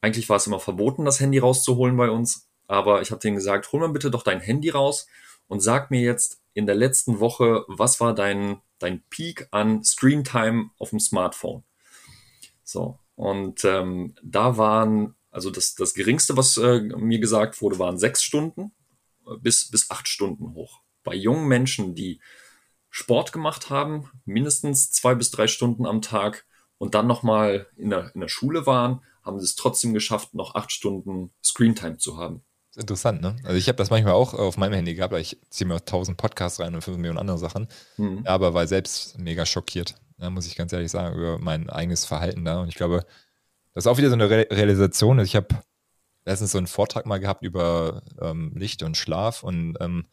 Eigentlich 0.00 0.28
war 0.28 0.36
es 0.36 0.48
immer 0.48 0.58
verboten, 0.58 1.04
das 1.04 1.20
Handy 1.20 1.38
rauszuholen 1.38 1.96
bei 1.96 2.10
uns. 2.10 2.48
Aber 2.66 3.02
ich 3.02 3.12
habe 3.12 3.20
denen 3.20 3.36
gesagt, 3.36 3.70
hol 3.70 3.78
mal 3.78 3.90
bitte 3.90 4.10
doch 4.10 4.24
dein 4.24 4.40
Handy 4.40 4.70
raus 4.70 5.06
und 5.46 5.60
sag 5.60 5.92
mir 5.92 6.00
jetzt 6.00 6.42
in 6.54 6.66
der 6.66 6.74
letzten 6.74 7.20
Woche, 7.20 7.64
was 7.68 8.00
war 8.00 8.12
dein 8.12 8.60
dein 8.80 9.00
Peak 9.10 9.46
an 9.52 9.84
Screentime 9.84 10.70
auf 10.78 10.90
dem 10.90 10.98
Smartphone. 10.98 11.62
So, 12.64 12.98
und 13.14 13.64
ähm, 13.64 14.16
da 14.24 14.56
waren, 14.56 15.14
also 15.30 15.50
das, 15.50 15.76
das 15.76 15.94
geringste, 15.94 16.36
was 16.36 16.56
äh, 16.56 16.80
mir 16.80 17.20
gesagt 17.20 17.62
wurde, 17.62 17.78
waren 17.78 17.96
sechs 17.96 18.24
Stunden 18.24 18.72
bis, 19.38 19.70
bis 19.70 19.88
acht 19.88 20.08
Stunden 20.08 20.54
hoch. 20.54 20.80
Bei 21.04 21.14
jungen 21.14 21.46
Menschen, 21.46 21.94
die 21.94 22.20
Sport 22.90 23.32
gemacht 23.32 23.70
haben, 23.70 24.10
mindestens 24.24 24.90
zwei 24.90 25.14
bis 25.14 25.30
drei 25.30 25.46
Stunden 25.46 25.86
am 25.86 26.02
Tag 26.02 26.44
und 26.78 26.94
dann 26.94 27.06
nochmal 27.06 27.66
in 27.76 27.90
der, 27.90 28.14
in 28.14 28.20
der 28.20 28.28
Schule 28.28 28.66
waren, 28.66 29.02
haben 29.22 29.38
sie 29.38 29.44
es 29.44 29.54
trotzdem 29.54 29.94
geschafft, 29.94 30.34
noch 30.34 30.54
acht 30.54 30.72
Stunden 30.72 31.32
Screentime 31.42 31.98
zu 31.98 32.16
haben 32.18 32.42
interessant, 32.76 33.20
ne? 33.20 33.36
Also 33.44 33.56
ich 33.56 33.68
habe 33.68 33.76
das 33.76 33.90
manchmal 33.90 34.14
auch 34.14 34.34
auf 34.34 34.56
meinem 34.56 34.74
Handy 34.74 34.94
gehabt, 34.94 35.12
weil 35.12 35.20
ich 35.22 35.38
ziehe 35.50 35.66
mir 35.66 35.84
tausend 35.84 36.16
Podcasts 36.16 36.60
rein 36.60 36.74
und 36.74 36.82
fünf 36.82 36.96
Millionen 36.96 37.18
andere 37.18 37.38
Sachen. 37.38 37.68
Mhm. 37.96 38.22
Aber 38.24 38.54
war 38.54 38.66
selbst 38.66 39.18
mega 39.18 39.46
schockiert, 39.46 39.94
ja, 40.18 40.30
muss 40.30 40.46
ich 40.46 40.56
ganz 40.56 40.72
ehrlich 40.72 40.90
sagen, 40.90 41.16
über 41.16 41.38
mein 41.38 41.68
eigenes 41.70 42.04
Verhalten 42.04 42.44
da. 42.44 42.60
Und 42.60 42.68
ich 42.68 42.76
glaube, 42.76 43.04
das 43.74 43.84
ist 43.84 43.88
auch 43.88 43.98
wieder 43.98 44.08
so 44.08 44.14
eine 44.14 44.30
Re 44.30 44.46
Realisation. 44.50 45.18
Also 45.18 45.28
ich 45.28 45.36
habe 45.36 45.48
letztens 46.24 46.52
so 46.52 46.58
einen 46.58 46.66
Vortrag 46.66 47.06
mal 47.06 47.18
gehabt 47.18 47.42
über 47.42 48.02
ähm, 48.20 48.52
Licht 48.54 48.82
und 48.82 48.96
Schlaf 48.96 49.42
und 49.42 49.76
ähm, 49.80 50.06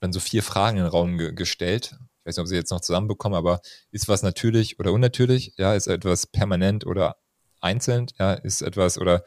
dann 0.00 0.12
so 0.12 0.20
vier 0.20 0.42
Fragen 0.42 0.78
in 0.78 0.84
den 0.84 0.90
Raum 0.90 1.18
ge 1.18 1.32
gestellt. 1.32 1.96
Ich 2.20 2.26
weiß 2.26 2.36
nicht, 2.36 2.42
ob 2.42 2.48
sie 2.48 2.56
jetzt 2.56 2.70
noch 2.70 2.80
zusammenbekommen, 2.80 3.36
aber 3.36 3.60
ist 3.90 4.08
was 4.08 4.22
natürlich 4.22 4.78
oder 4.78 4.92
unnatürlich? 4.92 5.54
Ja, 5.56 5.74
ist 5.74 5.86
etwas 5.86 6.26
permanent 6.26 6.86
oder 6.86 7.16
einzeln? 7.60 8.06
Ja, 8.18 8.34
ist 8.34 8.62
etwas 8.62 8.98
oder 8.98 9.24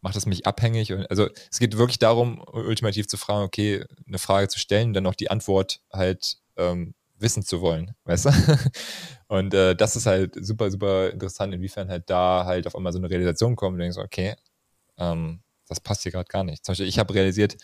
macht 0.00 0.16
es 0.16 0.26
mich 0.26 0.46
abhängig? 0.46 0.92
Also 1.08 1.28
es 1.50 1.58
geht 1.58 1.78
wirklich 1.78 1.98
darum, 1.98 2.42
ultimativ 2.52 3.06
zu 3.06 3.16
fragen, 3.16 3.44
okay, 3.44 3.84
eine 4.06 4.18
Frage 4.18 4.48
zu 4.48 4.58
stellen, 4.58 4.92
dann 4.92 5.04
noch 5.04 5.14
die 5.14 5.30
Antwort 5.30 5.80
halt 5.92 6.38
ähm, 6.56 6.94
wissen 7.22 7.44
zu 7.44 7.60
wollen, 7.60 7.94
weißt 8.04 8.26
du? 8.26 8.30
Und 9.28 9.54
äh, 9.54 9.74
das 9.74 9.96
ist 9.96 10.06
halt 10.06 10.34
super, 10.44 10.70
super 10.70 11.10
interessant, 11.10 11.54
inwiefern 11.54 11.88
halt 11.88 12.10
da 12.10 12.44
halt 12.44 12.66
auf 12.66 12.74
einmal 12.74 12.92
so 12.92 12.98
eine 12.98 13.08
Realisation 13.08 13.56
kommt 13.56 13.74
und 13.74 13.78
denkst, 13.78 13.96
okay, 13.96 14.34
ähm, 14.98 15.40
das 15.68 15.80
passt 15.80 16.02
hier 16.02 16.12
gerade 16.12 16.28
gar 16.28 16.44
nicht. 16.44 16.64
Zum 16.64 16.72
Beispiel, 16.72 16.88
ich 16.88 16.98
habe 16.98 17.14
realisiert, 17.14 17.56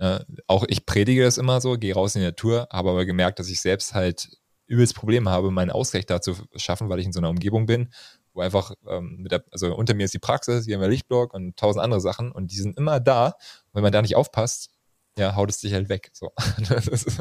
äh, 0.00 0.20
auch 0.46 0.64
ich 0.68 0.86
predige 0.86 1.24
das 1.24 1.36
immer 1.36 1.60
so, 1.60 1.76
gehe 1.76 1.94
raus 1.94 2.14
in 2.14 2.22
die 2.22 2.26
Natur, 2.26 2.66
habe 2.72 2.90
aber 2.90 3.04
gemerkt, 3.04 3.38
dass 3.38 3.50
ich 3.50 3.60
selbst 3.60 3.92
halt 3.94 4.30
übelst 4.66 4.94
Probleme 4.94 5.30
habe, 5.30 5.50
meinen 5.50 5.70
Ausgleich 5.70 6.06
da 6.06 6.22
zu 6.22 6.36
schaffen, 6.56 6.88
weil 6.88 7.00
ich 7.00 7.06
in 7.06 7.12
so 7.12 7.20
einer 7.20 7.28
Umgebung 7.28 7.66
bin, 7.66 7.92
wo 8.32 8.40
einfach 8.40 8.72
ähm, 8.88 9.18
mit 9.18 9.32
der, 9.32 9.44
also 9.52 9.74
unter 9.74 9.92
mir 9.92 10.04
ist 10.04 10.14
die 10.14 10.18
Praxis, 10.18 10.64
hier 10.64 10.76
haben 10.76 10.80
wir 10.80 10.88
Lichtblock 10.88 11.34
und 11.34 11.56
tausend 11.58 11.84
andere 11.84 12.00
Sachen 12.00 12.32
und 12.32 12.50
die 12.50 12.56
sind 12.56 12.78
immer 12.78 12.98
da. 12.98 13.26
Und 13.26 13.34
wenn 13.74 13.82
man 13.82 13.92
da 13.92 14.00
nicht 14.00 14.16
aufpasst, 14.16 14.70
ja, 15.18 15.36
haut 15.36 15.50
es 15.50 15.58
dich 15.58 15.74
halt 15.74 15.90
weg. 15.90 16.10
So. 16.14 16.32
das, 16.68 16.86
ist, 16.86 17.20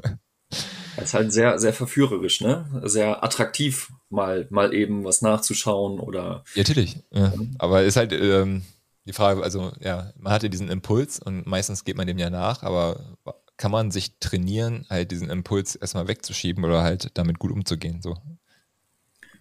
das 0.95 1.03
ist 1.03 1.13
halt 1.13 1.33
sehr, 1.33 1.59
sehr 1.59 1.73
verführerisch, 1.73 2.39
ne? 2.39 2.81
Sehr 2.85 3.23
attraktiv, 3.25 3.91
mal, 4.09 4.47
mal 4.51 4.73
eben 4.73 5.03
was 5.03 5.21
nachzuschauen 5.21 5.99
oder. 5.99 6.45
Ja, 6.53 6.61
natürlich. 6.61 7.03
Ja. 7.11 7.33
Aber 7.57 7.83
ist 7.83 7.97
halt 7.97 8.13
ähm, 8.13 8.63
die 9.05 9.13
Frage, 9.13 9.43
also 9.43 9.71
ja, 9.79 10.11
man 10.17 10.33
hatte 10.33 10.49
diesen 10.49 10.69
Impuls 10.69 11.19
und 11.19 11.47
meistens 11.47 11.83
geht 11.83 11.97
man 11.97 12.07
dem 12.07 12.19
ja 12.19 12.29
nach, 12.29 12.63
aber 12.63 13.17
kann 13.57 13.71
man 13.71 13.91
sich 13.91 14.19
trainieren, 14.19 14.85
halt 14.89 15.11
diesen 15.11 15.29
Impuls 15.29 15.75
erstmal 15.75 16.07
wegzuschieben 16.07 16.63
oder 16.63 16.83
halt 16.83 17.11
damit 17.17 17.39
gut 17.39 17.51
umzugehen? 17.51 18.01
So 18.01 18.15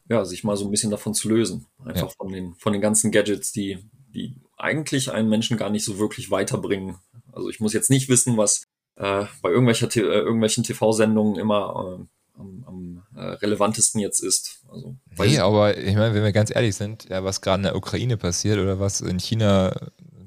ja, 0.09 0.25
sich 0.25 0.45
mal 0.45 0.57
so 0.57 0.65
ein 0.65 0.71
bisschen 0.71 0.91
davon 0.91 1.15
zu 1.15 1.29
lösen. 1.29 1.67
Einfach 1.85 2.09
ja. 2.09 2.15
von, 2.17 2.33
den, 2.33 2.55
von 2.55 2.73
den 2.73 2.83
ganzen 2.83 3.11
Gadgets, 3.11 3.53
die, 3.53 3.79
die 4.15 4.37
eigentlich 4.57 5.13
einen 5.13 5.29
Menschen 5.29 5.57
gar 5.57 5.71
nicht 5.71 5.85
so 5.85 5.99
wirklich 5.99 6.31
weiterbringen. 6.31 6.97
Also 7.33 7.51
ich 7.51 7.61
muss 7.61 7.75
jetzt 7.75 7.91
nicht 7.91 8.09
wissen, 8.09 8.37
was 8.37 8.65
äh, 8.97 9.27
bei 9.43 9.51
irgendwelcher, 9.51 9.95
äh, 9.95 10.01
irgendwelchen 10.01 10.65
TV-Sendungen 10.65 11.37
immer 11.37 11.99
äh, 12.01 12.05
am, 12.39 12.65
am 12.67 13.03
äh, 13.17 13.35
relevantesten 13.37 14.01
jetzt 14.01 14.21
ist. 14.21 14.65
Also, 14.71 14.97
nee, 15.19 15.39
aber 15.39 15.77
ich 15.77 15.95
meine, 15.95 16.15
wenn 16.15 16.23
wir 16.23 16.33
ganz 16.33 16.55
ehrlich 16.55 16.77
sind, 16.77 17.09
ja, 17.09 17.25
was 17.25 17.41
gerade 17.41 17.61
in 17.61 17.65
der 17.65 17.77
Ukraine 17.77 18.17
passiert 18.17 18.59
oder 18.59 18.81
was 18.81 19.01
in 19.01 19.19
China, 19.19 19.75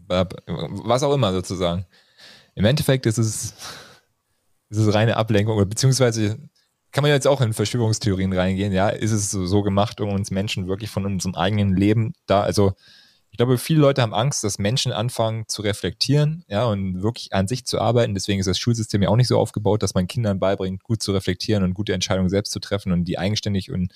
was 0.07 1.03
auch 1.03 1.13
immer 1.13 1.31
sozusagen. 1.31 1.85
Im 2.55 2.65
Endeffekt 2.65 3.05
ist 3.05 3.17
es, 3.17 3.53
ist 4.69 4.77
es 4.77 4.93
reine 4.93 5.15
Ablenkung, 5.15 5.67
beziehungsweise 5.69 6.37
kann 6.91 7.03
man 7.03 7.11
jetzt 7.11 7.27
auch 7.27 7.39
in 7.41 7.53
Verschwörungstheorien 7.53 8.33
reingehen, 8.33 8.73
ja, 8.73 8.89
ist 8.89 9.11
es 9.11 9.31
so, 9.31 9.45
so 9.45 9.61
gemacht, 9.61 10.01
um 10.01 10.09
uns 10.09 10.29
Menschen 10.31 10.67
wirklich 10.67 10.89
von 10.89 11.05
unserem 11.05 11.35
eigenen 11.35 11.75
Leben 11.75 12.13
da, 12.25 12.41
also 12.41 12.73
ich 13.31 13.37
glaube, 13.37 13.57
viele 13.57 13.79
Leute 13.79 14.01
haben 14.01 14.13
Angst, 14.13 14.43
dass 14.43 14.59
Menschen 14.59 14.91
anfangen 14.91 15.47
zu 15.47 15.61
reflektieren, 15.61 16.43
ja, 16.49 16.65
und 16.65 17.01
wirklich 17.01 17.33
an 17.33 17.47
sich 17.47 17.65
zu 17.65 17.79
arbeiten. 17.79 18.13
Deswegen 18.13 18.41
ist 18.41 18.45
das 18.47 18.59
Schulsystem 18.59 19.01
ja 19.01 19.09
auch 19.09 19.15
nicht 19.15 19.29
so 19.29 19.39
aufgebaut, 19.39 19.81
dass 19.83 19.93
man 19.93 20.05
Kindern 20.05 20.37
beibringt, 20.37 20.83
gut 20.83 21.01
zu 21.01 21.13
reflektieren 21.13 21.63
und 21.63 21.73
gute 21.73 21.93
Entscheidungen 21.93 22.29
selbst 22.29 22.51
zu 22.51 22.59
treffen 22.59 22.91
und 22.91 23.05
die 23.05 23.17
eigenständig 23.17 23.71
und 23.71 23.93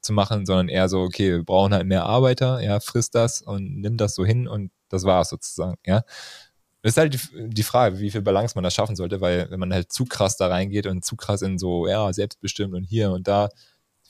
zu 0.00 0.14
machen, 0.14 0.46
sondern 0.46 0.68
eher 0.68 0.88
so, 0.88 1.02
okay, 1.02 1.32
wir 1.32 1.44
brauchen 1.44 1.74
halt 1.74 1.86
mehr 1.86 2.06
Arbeiter, 2.06 2.60
ja, 2.60 2.80
frisst 2.80 3.14
das 3.14 3.42
und 3.42 3.80
nimm 3.80 3.98
das 3.98 4.14
so 4.14 4.24
hin 4.24 4.48
und 4.48 4.70
das 4.88 5.04
war's 5.04 5.28
sozusagen, 5.28 5.76
ja. 5.86 6.02
Das 6.82 6.94
ist 6.94 6.96
halt 6.96 7.16
die, 7.36 7.62
Frage, 7.62 8.00
wie 8.00 8.10
viel 8.10 8.22
Balance 8.22 8.56
man 8.56 8.64
da 8.64 8.70
schaffen 8.70 8.96
sollte, 8.96 9.20
weil 9.20 9.48
wenn 9.50 9.60
man 9.60 9.72
halt 9.72 9.92
zu 9.92 10.04
krass 10.04 10.36
da 10.36 10.48
reingeht 10.48 10.86
und 10.88 11.04
zu 11.04 11.14
krass 11.14 11.42
in 11.42 11.56
so, 11.56 11.86
ja, 11.86 12.12
selbstbestimmt 12.12 12.74
und 12.74 12.82
hier 12.84 13.12
und 13.12 13.28
da, 13.28 13.50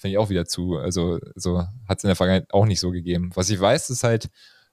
finde 0.03 0.13
ich 0.13 0.19
auch 0.19 0.29
wieder 0.29 0.45
zu. 0.45 0.77
Also, 0.77 1.19
so 1.35 1.61
hat 1.89 1.99
es 1.99 2.05
in 2.05 2.09
der 2.09 2.17
Vergangenheit 2.17 2.53
auch 2.53 2.67
nicht 2.67 2.81
so 2.81 2.91
gegeben. 2.91 3.31
Was 3.35 3.49
ich 3.49 3.59
weiß, 3.59 3.89
ist 3.89 4.05
halt, 4.05 4.29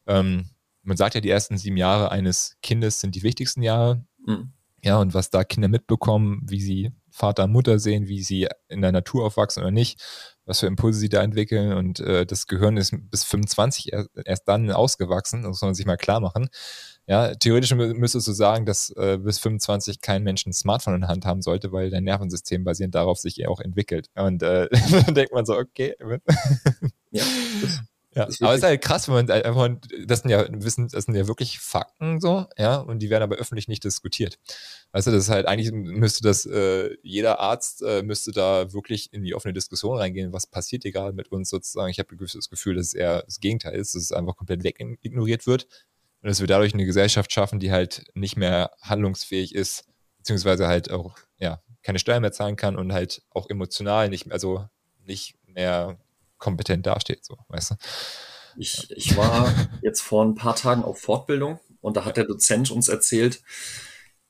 ähm, 0.07 0.49
man 0.83 0.97
sagt 0.97 1.15
ja, 1.15 1.21
die 1.21 1.29
ersten 1.29 1.57
sieben 1.57 1.77
Jahre 1.77 2.11
eines 2.11 2.57
Kindes 2.61 2.99
sind 2.99 3.15
die 3.15 3.23
wichtigsten 3.23 3.61
Jahre. 3.61 4.03
Mhm. 4.25 4.51
Ja, 4.83 4.97
und 4.97 5.13
was 5.13 5.29
da 5.29 5.43
Kinder 5.43 5.67
mitbekommen, 5.67 6.41
wie 6.47 6.61
sie 6.61 6.91
Vater 7.11 7.45
und 7.45 7.51
Mutter 7.51 7.79
sehen, 7.79 8.07
wie 8.07 8.23
sie 8.23 8.47
in 8.69 8.81
der 8.81 8.91
Natur 8.91 9.25
aufwachsen 9.25 9.61
oder 9.61 9.71
nicht, 9.71 10.01
was 10.45 10.61
für 10.61 10.67
Impulse 10.67 10.99
sie 10.99 11.09
da 11.09 11.21
entwickeln. 11.21 11.73
Und 11.73 11.99
äh, 11.99 12.25
das 12.25 12.47
Gehirn 12.47 12.77
ist 12.77 12.93
bis 13.11 13.23
25 13.23 13.93
erst, 13.93 14.09
erst 14.25 14.47
dann 14.47 14.71
ausgewachsen, 14.71 15.43
das 15.43 15.49
muss 15.49 15.61
man 15.61 15.75
sich 15.75 15.85
mal 15.85 15.97
klar 15.97 16.21
machen. 16.21 16.49
Ja, 17.09 17.33
theoretisch 17.33 17.73
müsstest 17.73 18.27
du 18.27 18.33
sagen, 18.33 18.67
dass 18.67 18.91
äh, 18.91 19.17
bis 19.19 19.39
25 19.39 19.99
kein 19.99 20.21
Mensch 20.21 20.45
ein 20.45 20.53
Smartphone 20.53 20.93
in 20.93 21.01
der 21.01 21.09
Hand 21.09 21.25
haben 21.25 21.41
sollte, 21.41 21.71
weil 21.71 21.89
dein 21.89 22.03
Nervensystem 22.03 22.63
basierend 22.63 22.93
darauf 22.93 23.17
sich 23.17 23.47
auch 23.47 23.59
entwickelt. 23.59 24.11
Und 24.13 24.43
äh, 24.43 24.69
dann 25.05 25.15
denkt 25.15 25.33
man 25.33 25.43
so, 25.43 25.57
okay. 25.57 25.95
ja, 27.09 27.23
ja, 28.15 28.23
aber 28.23 28.51
es 28.51 28.57
ist 28.57 28.63
halt 28.63 28.81
krass, 28.81 29.07
wenn 29.07 29.15
man 29.15 29.31
einfach, 29.31 29.69
das 30.05 30.19
sind 30.19 30.29
ja 30.29 30.45
Wissen, 30.51 30.87
das 30.87 31.05
sind 31.05 31.15
ja 31.15 31.27
wirklich 31.27 31.57
Fakten 31.57 32.19
so, 32.19 32.45
ja, 32.59 32.77
und 32.77 32.99
die 32.99 33.09
werden 33.09 33.23
aber 33.23 33.37
öffentlich 33.37 33.67
nicht 33.67 33.83
diskutiert. 33.83 34.37
Weißt 34.91 35.07
du, 35.07 35.11
das 35.11 35.23
ist 35.23 35.29
halt 35.29 35.47
eigentlich 35.47 35.71
müsste 35.71 36.21
das, 36.21 36.45
äh, 36.45 36.95
jeder 37.01 37.39
Arzt 37.39 37.81
äh, 37.81 38.03
müsste 38.03 38.33
da 38.33 38.71
wirklich 38.71 39.11
in 39.13 39.23
die 39.23 39.33
offene 39.33 39.53
Diskussion 39.53 39.97
reingehen, 39.97 40.31
was 40.31 40.45
passiert 40.45 40.83
hier 40.83 40.91
gerade 40.91 41.13
mit 41.13 41.31
uns 41.31 41.49
sozusagen. 41.49 41.89
Ich 41.89 41.97
habe 41.97 42.15
das 42.15 42.49
Gefühl, 42.49 42.75
dass 42.75 42.87
es 42.87 42.93
eher 42.93 43.23
das 43.23 43.39
Gegenteil 43.39 43.73
ist, 43.73 43.95
dass 43.95 44.03
es 44.03 44.11
einfach 44.11 44.35
komplett 44.35 44.63
wegignoriert 44.63 45.47
wird 45.47 45.67
und 46.21 46.29
dass 46.29 46.39
wir 46.39 46.47
dadurch 46.47 46.73
eine 46.73 46.85
Gesellschaft 46.85 47.31
schaffen, 47.31 47.59
die 47.59 47.71
halt 47.71 48.05
nicht 48.13 48.37
mehr 48.37 48.71
handlungsfähig 48.81 49.55
ist, 49.55 49.85
beziehungsweise 50.17 50.67
halt 50.67 50.91
auch, 50.91 51.17
ja, 51.37 51.61
keine 51.81 51.99
Steuern 51.99 52.21
mehr 52.21 52.31
zahlen 52.31 52.55
kann 52.55 52.75
und 52.75 52.91
halt 52.91 53.21
auch 53.29 53.49
emotional 53.49 54.09
nicht, 54.09 54.31
also 54.31 54.67
nicht 55.05 55.35
mehr 55.45 55.97
kompetent 56.37 56.85
dasteht, 56.85 57.25
so, 57.25 57.37
weißt 57.47 57.71
du? 57.71 57.75
Ich, 58.57 58.91
ich 58.91 59.15
war 59.15 59.53
jetzt 59.81 60.01
vor 60.01 60.25
ein 60.25 60.35
paar 60.35 60.55
Tagen 60.55 60.83
auf 60.83 60.99
Fortbildung 60.99 61.59
und 61.81 61.95
da 61.95 62.05
hat 62.05 62.17
der 62.17 62.25
Dozent 62.25 62.71
uns 62.71 62.89
erzählt, 62.89 63.41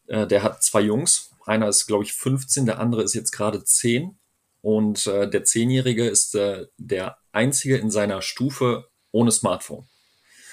äh, 0.08 0.28
der 0.28 0.44
hat 0.44 0.64
zwei 0.64 0.82
Jungs. 0.82 1.32
Einer 1.46 1.68
ist, 1.68 1.88
glaube 1.88 2.04
ich, 2.04 2.14
15, 2.14 2.66
der 2.66 2.80
andere 2.80 3.04
ist 3.04 3.16
jetzt 3.16 3.32
gerade 3.32 3.64
10. 3.64 4.20
Und 4.62 5.08
äh, 5.08 5.30
der 5.30 5.46
Zehnjährige 5.46 6.08
ist 6.08 6.36
äh, 6.36 6.68
der 6.78 7.18
einzige 7.32 7.78
in 7.78 7.90
seiner 7.92 8.22
Stufe 8.22 8.90
ohne 9.12 9.32
Smartphone. 9.32 9.88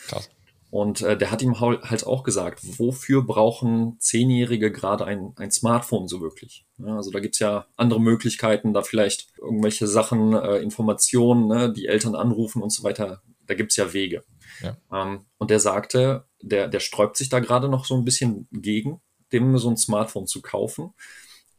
Krass. 0.06 0.30
Und 0.70 1.00
äh, 1.00 1.16
der 1.16 1.30
hat 1.30 1.42
ihm 1.42 1.60
halt 1.60 2.06
auch 2.06 2.22
gesagt, 2.22 2.60
wofür 2.78 3.22
brauchen 3.22 3.96
Zehnjährige 4.00 4.72
gerade 4.72 5.04
ein, 5.04 5.32
ein 5.36 5.50
Smartphone 5.50 6.08
so 6.08 6.20
wirklich? 6.20 6.66
Ja, 6.78 6.96
also 6.96 7.10
da 7.10 7.20
gibt's 7.20 7.38
ja 7.38 7.66
andere 7.76 8.00
Möglichkeiten, 8.00 8.74
da 8.74 8.82
vielleicht 8.82 9.28
irgendwelche 9.38 9.86
Sachen, 9.86 10.34
äh, 10.34 10.58
Informationen, 10.58 11.46
ne, 11.46 11.72
die 11.72 11.86
Eltern 11.86 12.14
anrufen 12.14 12.62
und 12.62 12.70
so 12.70 12.82
weiter. 12.82 13.22
Da 13.46 13.54
gibt's 13.54 13.76
ja 13.76 13.92
Wege. 13.92 14.24
Ja. 14.60 14.76
Ähm, 14.92 15.26
und 15.38 15.50
der 15.50 15.60
sagte, 15.60 16.24
der, 16.42 16.68
der 16.68 16.80
sträubt 16.80 17.16
sich 17.16 17.28
da 17.28 17.38
gerade 17.38 17.68
noch 17.68 17.84
so 17.84 17.94
ein 17.94 18.04
bisschen 18.04 18.48
gegen, 18.50 19.00
dem 19.32 19.56
so 19.58 19.70
ein 19.70 19.76
Smartphone 19.76 20.26
zu 20.26 20.42
kaufen. 20.42 20.94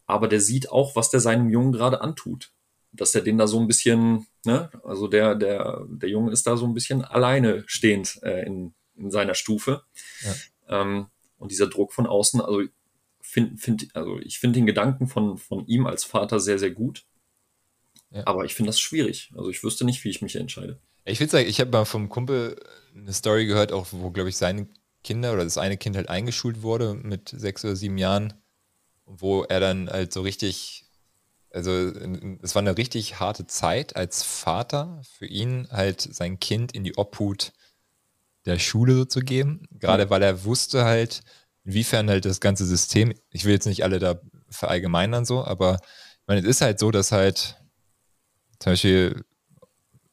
Aber 0.05 0.27
der 0.27 0.41
sieht 0.41 0.69
auch, 0.69 0.95
was 0.95 1.09
der 1.09 1.19
seinem 1.21 1.49
Jungen 1.49 1.71
gerade 1.71 2.01
antut 2.01 2.51
dass 2.91 3.15
er 3.15 3.21
den 3.21 3.37
da 3.37 3.47
so 3.47 3.59
ein 3.59 3.67
bisschen, 3.67 4.27
ne, 4.45 4.69
also 4.83 5.07
der, 5.07 5.35
der, 5.35 5.85
der 5.87 6.09
Junge 6.09 6.31
ist 6.31 6.47
da 6.47 6.57
so 6.57 6.65
ein 6.65 6.73
bisschen 6.73 7.03
alleine 7.03 7.63
stehend 7.67 8.19
äh, 8.23 8.45
in, 8.45 8.73
in 8.97 9.11
seiner 9.11 9.35
Stufe. 9.35 9.83
Ja. 10.21 10.81
Ähm, 10.81 11.07
und 11.37 11.51
dieser 11.51 11.67
Druck 11.67 11.93
von 11.93 12.07
außen, 12.07 12.41
also, 12.41 12.63
find, 13.21 13.59
find, 13.59 13.95
also 13.95 14.19
ich 14.19 14.39
finde 14.39 14.59
den 14.59 14.65
Gedanken 14.65 15.07
von, 15.07 15.37
von 15.37 15.65
ihm 15.67 15.85
als 15.85 16.03
Vater 16.03 16.39
sehr, 16.39 16.59
sehr 16.59 16.71
gut. 16.71 17.05
Ja. 18.11 18.25
Aber 18.25 18.45
ich 18.45 18.55
finde 18.55 18.69
das 18.69 18.79
schwierig. 18.79 19.31
Also 19.35 19.49
ich 19.49 19.63
wüsste 19.63 19.85
nicht, 19.85 20.03
wie 20.03 20.09
ich 20.09 20.21
mich 20.21 20.35
entscheide. 20.35 20.79
Ich 21.05 21.17
finde 21.19 21.41
ich 21.43 21.59
habe 21.59 21.71
mal 21.71 21.85
vom 21.85 22.09
Kumpel 22.09 22.59
eine 22.95 23.13
Story 23.13 23.45
gehört, 23.45 23.71
auch 23.71 23.87
wo, 23.91 24.11
glaube 24.11 24.29
ich, 24.29 24.37
seine 24.37 24.67
Kinder 25.03 25.33
oder 25.33 25.43
das 25.43 25.57
eine 25.57 25.77
Kind 25.77 25.95
halt 25.95 26.09
eingeschult 26.09 26.61
wurde 26.61 26.93
mit 26.95 27.29
sechs 27.29 27.63
oder 27.63 27.75
sieben 27.75 27.97
Jahren, 27.97 28.33
wo 29.05 29.43
er 29.43 29.59
dann 29.59 29.89
halt 29.89 30.11
so 30.11 30.21
richtig, 30.21 30.85
also 31.51 31.71
es 32.41 32.55
war 32.55 32.61
eine 32.61 32.77
richtig 32.77 33.19
harte 33.19 33.47
Zeit 33.47 33.95
als 33.95 34.23
Vater 34.23 35.01
für 35.17 35.25
ihn, 35.25 35.67
halt 35.71 36.01
sein 36.01 36.39
Kind 36.39 36.73
in 36.73 36.83
die 36.83 36.97
Obhut 36.97 37.53
der 38.47 38.59
Schule 38.59 38.95
so 38.95 39.05
zu 39.05 39.19
geben. 39.19 39.67
Gerade 39.71 40.05
mhm. 40.05 40.09
weil 40.09 40.23
er 40.23 40.43
wusste 40.45 40.85
halt, 40.85 41.21
inwiefern 41.63 42.09
halt 42.09 42.25
das 42.25 42.39
ganze 42.39 42.65
System, 42.65 43.13
ich 43.29 43.45
will 43.45 43.53
jetzt 43.53 43.67
nicht 43.67 43.83
alle 43.83 43.99
da 43.99 44.19
verallgemeinern 44.49 45.25
so, 45.25 45.43
aber 45.43 45.79
ich 45.81 46.27
meine, 46.27 46.41
es 46.41 46.47
ist 46.47 46.61
halt 46.61 46.79
so, 46.79 46.91
dass 46.91 47.11
halt 47.11 47.57
zum 48.59 48.71
Beispiel 48.71 49.23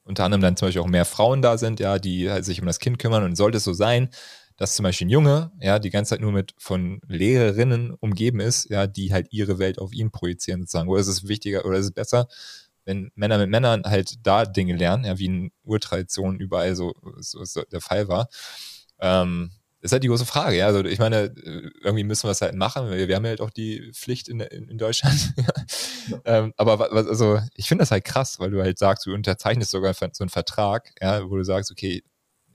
unter 0.03 0.25
anderem 0.25 0.43
dann 0.43 0.57
zum 0.57 0.67
Beispiel 0.67 0.83
auch 0.83 0.89
mehr 0.89 1.05
Frauen 1.05 1.43
da 1.43 1.57
sind, 1.57 1.81
ja, 1.81 1.99
die 1.99 2.31
halt 2.31 2.45
sich 2.45 2.61
um 2.61 2.67
das 2.67 2.81
Kind 2.81 2.99
kümmern 2.99 3.25
und 3.25 3.37
sollte 3.37 3.59
es 3.59 3.65
so 3.65 3.73
sein, 3.73 4.11
dass 4.57 4.75
zum 4.75 4.85
Beispiel 4.85 5.07
ein 5.07 5.11
Junge, 5.11 5.51
ja, 5.61 5.79
die 5.79 5.91
ganze 5.91 6.11
Zeit 6.11 6.21
nur 6.21 6.33
mit 6.33 6.55
von 6.59 7.01
Lehrerinnen 7.09 7.93
umgeben 7.93 8.41
ist, 8.41 8.69
ja, 8.71 8.87
die 8.87 9.13
halt 9.13 9.29
ihre 9.31 9.59
Welt 9.59 9.79
auf 9.79 9.93
ihn 9.93 10.11
projizieren 10.11 10.63
sozusagen. 10.63 10.89
Oder 10.89 11.01
ist 11.01 11.09
es 11.09 11.27
wichtiger 11.27 11.65
oder 11.65 11.79
ist 11.79 11.87
es 11.87 11.93
besser, 11.93 12.29
wenn 12.85 13.11
Männer 13.15 13.39
mit 13.39 13.51
Männern 13.51 13.85
halt 13.85 14.15
da 14.27 14.45
Dinge 14.45 14.77
lernen, 14.77 15.05
ja, 15.05 15.19
wie 15.19 15.27
in 15.27 15.51
Urtraditionen 15.63 16.39
überall 16.39 16.77
so, 16.77 16.95
so, 17.19 17.45
so 17.45 17.63
der 17.71 17.81
Fall 17.81 18.09
war. 18.09 18.29
Ähm, 19.01 19.51
ist 19.85 19.93
halt 19.93 20.03
die 20.03 20.09
große 20.09 20.25
Frage, 20.25 20.57
ja. 20.57 20.67
Also 20.67 20.83
ich 20.85 20.99
meine, 20.99 21.35
irgendwie 21.83 22.05
müssen 22.05 22.25
wir 22.25 22.31
es 22.31 22.41
halt 22.41 22.55
machen. 22.55 22.91
Wir, 22.91 23.07
wir 23.07 23.17
haben 23.17 23.25
ja 23.25 23.31
halt 23.31 23.43
auch 23.43 23.51
die 23.51 23.93
Pflicht 23.93 24.29
in, 24.29 24.41
in, 24.41 24.69
in 24.69 24.79
Deutschland. 24.79 25.35
ja. 25.37 26.19
ähm, 26.25 26.55
aber 26.57 26.79
was, 26.79 27.07
also 27.07 27.39
ich 27.55 27.69
finde 27.69 27.83
das 27.83 27.91
halt 27.91 28.05
krass, 28.05 28.41
weil 28.41 28.51
du 28.51 28.63
halt 28.63 28.79
sagst, 28.79 29.05
du 29.05 29.13
unterzeichnest 29.13 29.71
sogar 29.71 29.93
so 29.93 30.07
einen 30.21 30.31
Vertrag, 30.31 30.91
ja, 31.03 31.29
wo 31.29 31.37
du 31.37 31.45
sagst, 31.45 31.71
okay, 31.71 32.03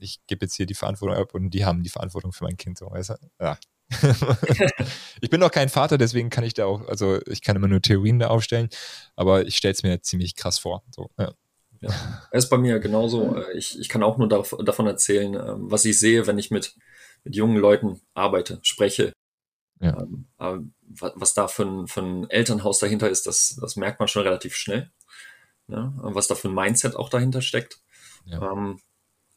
ich 0.00 0.18
gebe 0.26 0.44
jetzt 0.44 0.56
hier 0.56 0.66
die 0.66 0.74
Verantwortung 0.74 1.18
ab 1.18 1.32
und 1.34 1.50
die 1.50 1.64
haben 1.64 1.84
die 1.84 1.88
Verantwortung 1.88 2.32
für 2.32 2.44
mein 2.44 2.56
Kind, 2.56 2.78
so, 2.78 2.90
weißt 2.90 3.10
du? 3.10 3.14
Ja, 3.40 3.58
ich 5.20 5.30
bin 5.30 5.40
noch 5.40 5.50
kein 5.50 5.68
Vater, 5.68 5.98
deswegen 5.98 6.30
kann 6.30 6.44
ich 6.44 6.54
da 6.54 6.66
auch, 6.66 6.86
also 6.88 7.20
ich 7.26 7.42
kann 7.42 7.56
immer 7.56 7.68
nur 7.68 7.82
Theorien 7.82 8.18
da 8.18 8.28
aufstellen, 8.28 8.68
aber 9.16 9.46
ich 9.46 9.56
stelle 9.56 9.72
es 9.72 9.82
mir 9.82 10.00
ziemlich 10.02 10.36
krass 10.36 10.58
vor. 10.58 10.82
So, 10.94 11.10
ja. 11.18 11.32
Ja, 11.82 11.94
ist 12.32 12.50
bei 12.50 12.58
mir 12.58 12.78
genauso. 12.78 13.36
Äh, 13.36 13.56
ich, 13.56 13.78
ich 13.78 13.88
kann 13.88 14.02
auch 14.02 14.18
nur 14.18 14.28
davon 14.28 14.86
erzählen, 14.86 15.34
ähm, 15.34 15.70
was 15.70 15.84
ich 15.86 15.98
sehe, 15.98 16.26
wenn 16.26 16.38
ich 16.38 16.50
mit, 16.50 16.76
mit 17.24 17.34
jungen 17.34 17.56
Leuten 17.56 18.00
arbeite, 18.12 18.60
spreche. 18.62 19.12
Ja. 19.80 20.06
Ähm, 20.38 20.74
was 20.82 21.32
da 21.32 21.48
für 21.48 21.62
ein, 21.62 21.86
für 21.86 22.02
ein 22.02 22.28
Elternhaus 22.28 22.80
dahinter 22.80 23.08
ist, 23.08 23.26
das, 23.26 23.58
das 23.60 23.76
merkt 23.76 23.98
man 23.98 24.08
schon 24.08 24.22
relativ 24.22 24.54
schnell. 24.54 24.90
Ja, 25.68 25.94
was 25.96 26.26
da 26.26 26.34
für 26.34 26.48
ein 26.48 26.54
Mindset 26.54 26.96
auch 26.96 27.08
dahinter 27.08 27.40
steckt. 27.40 27.80
Ja. 28.26 28.52
Ähm, 28.52 28.80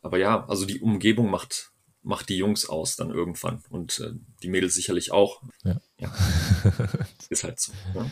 aber 0.02 0.18
ja, 0.18 0.46
also 0.48 0.66
die 0.66 0.82
Umgebung 0.82 1.30
macht, 1.30 1.72
macht 2.04 2.30
die 2.30 2.38
Jungs 2.38 2.68
aus 2.68 2.96
dann 2.96 3.10
irgendwann 3.10 3.64
und 3.70 4.00
äh, 4.00 4.12
die 4.44 4.50
Mädels 4.50 4.76
sicherlich 4.76 5.12
auch. 5.12 5.42
Ja. 5.64 5.80
ja. 5.98 6.14
ist 7.30 7.44
halt 7.44 7.60
so. 7.60 7.72
Ja. 7.96 8.10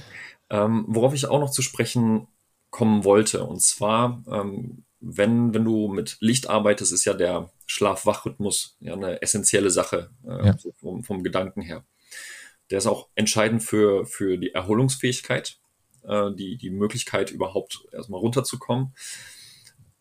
Ähm, 0.49 0.85
worauf 0.87 1.13
ich 1.13 1.27
auch 1.27 1.39
noch 1.39 1.51
zu 1.51 1.61
sprechen 1.61 2.27
kommen 2.69 3.03
wollte, 3.03 3.43
und 3.43 3.61
zwar, 3.61 4.23
ähm, 4.27 4.85
wenn, 5.01 5.53
wenn 5.53 5.65
du 5.65 5.87
mit 5.87 6.17
Licht 6.21 6.49
arbeitest, 6.49 6.93
ist 6.93 7.05
ja 7.05 7.13
der 7.13 7.51
Schlaf-Wach-Rhythmus 7.65 8.77
ja 8.79 8.93
eine 8.93 9.21
essentielle 9.21 9.69
Sache 9.69 10.11
äh, 10.25 10.47
ja. 10.47 10.57
so 10.57 10.71
vom, 10.73 11.03
vom 11.03 11.23
Gedanken 11.23 11.61
her. 11.61 11.83
Der 12.69 12.77
ist 12.77 12.87
auch 12.87 13.09
entscheidend 13.15 13.63
für, 13.63 14.05
für 14.05 14.37
die 14.37 14.53
Erholungsfähigkeit, 14.53 15.57
äh, 16.03 16.31
die, 16.33 16.57
die 16.57 16.69
Möglichkeit 16.69 17.31
überhaupt 17.31 17.85
erstmal 17.91 18.19
runterzukommen. 18.19 18.93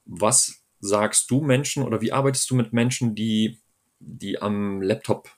Was 0.04 0.62
sagst 0.80 1.30
du 1.30 1.40
Menschen 1.40 1.82
oder 1.82 2.00
wie 2.00 2.12
arbeitest 2.12 2.50
du 2.50 2.54
mit 2.54 2.72
Menschen, 2.72 3.14
die 3.14 3.59
die 4.00 4.40
am 4.40 4.82
Laptop, 4.82 5.30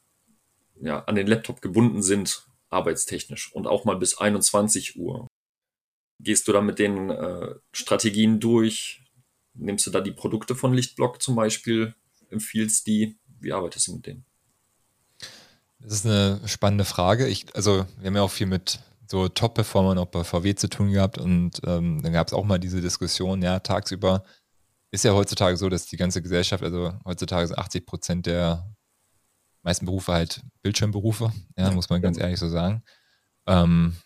ja, 0.81 1.01
an 1.05 1.15
den 1.15 1.27
Laptop 1.27 1.61
gebunden 1.61 2.03
sind, 2.03 2.47
arbeitstechnisch 2.71 3.53
und 3.55 3.67
auch 3.67 3.85
mal 3.85 3.97
bis 3.97 4.17
21 4.17 4.97
Uhr. 4.99 5.29
Gehst 6.21 6.49
du 6.49 6.53
da 6.53 6.61
mit 6.61 6.79
den 6.79 7.11
äh, 7.11 7.55
Strategien 7.73 8.41
durch? 8.41 9.03
Nimmst 9.55 9.87
du 9.87 9.91
da 9.91 10.01
die 10.01 10.13
Produkte 10.13 10.55
von 10.55 10.73
Lichtblock 10.73 11.21
zum 11.21 11.37
Beispiel? 11.37 11.95
Empfiehlst 12.31 12.87
die? 12.87 13.19
Wie 13.41 13.53
arbeitest 13.53 13.89
du 13.89 13.95
mit 13.95 14.07
denen? 14.07 14.25
Das 15.81 15.93
ist 15.93 16.07
eine 16.07 16.41
spannende 16.47 16.85
Frage. 16.85 17.27
Ich, 17.27 17.55
also, 17.55 17.87
wir 17.99 18.07
haben 18.07 18.17
ja 18.17 18.23
auch 18.23 18.31
viel 18.31 18.47
mit 18.47 18.81
so 19.09 19.29
Top-Performern 19.29 19.99
auch 19.99 20.07
bei 20.07 20.25
VW 20.25 20.55
zu 20.55 20.69
tun 20.69 20.93
gehabt 20.93 21.19
und 21.19 21.61
ähm, 21.67 22.01
dann 22.03 22.13
gab 22.13 22.29
es 22.29 22.33
auch 22.33 22.45
mal 22.45 22.59
diese 22.59 22.81
Diskussion, 22.81 23.43
ja, 23.43 23.59
tagsüber 23.59 24.25
ist 24.93 25.05
ja 25.05 25.15
heutzutage 25.15 25.57
so, 25.57 25.69
dass 25.69 25.87
die 25.87 25.97
ganze 25.97 26.23
Gesellschaft, 26.23 26.63
also 26.63 26.93
heutzutage 27.05 27.49
sind 27.49 27.59
80 27.59 27.87
Prozent 27.87 28.27
der 28.27 28.71
meisten 29.63 29.87
Berufe 29.87 30.13
halt 30.13 30.43
Bildschirmberufe, 30.63 31.33
ja, 31.57 31.71
muss 31.71 31.89
man 31.89 32.03
ganz 32.03 32.19
ehrlich 32.19 32.39
so 32.39 32.49
sagen. 32.49 32.83
Ähm, 33.47 33.97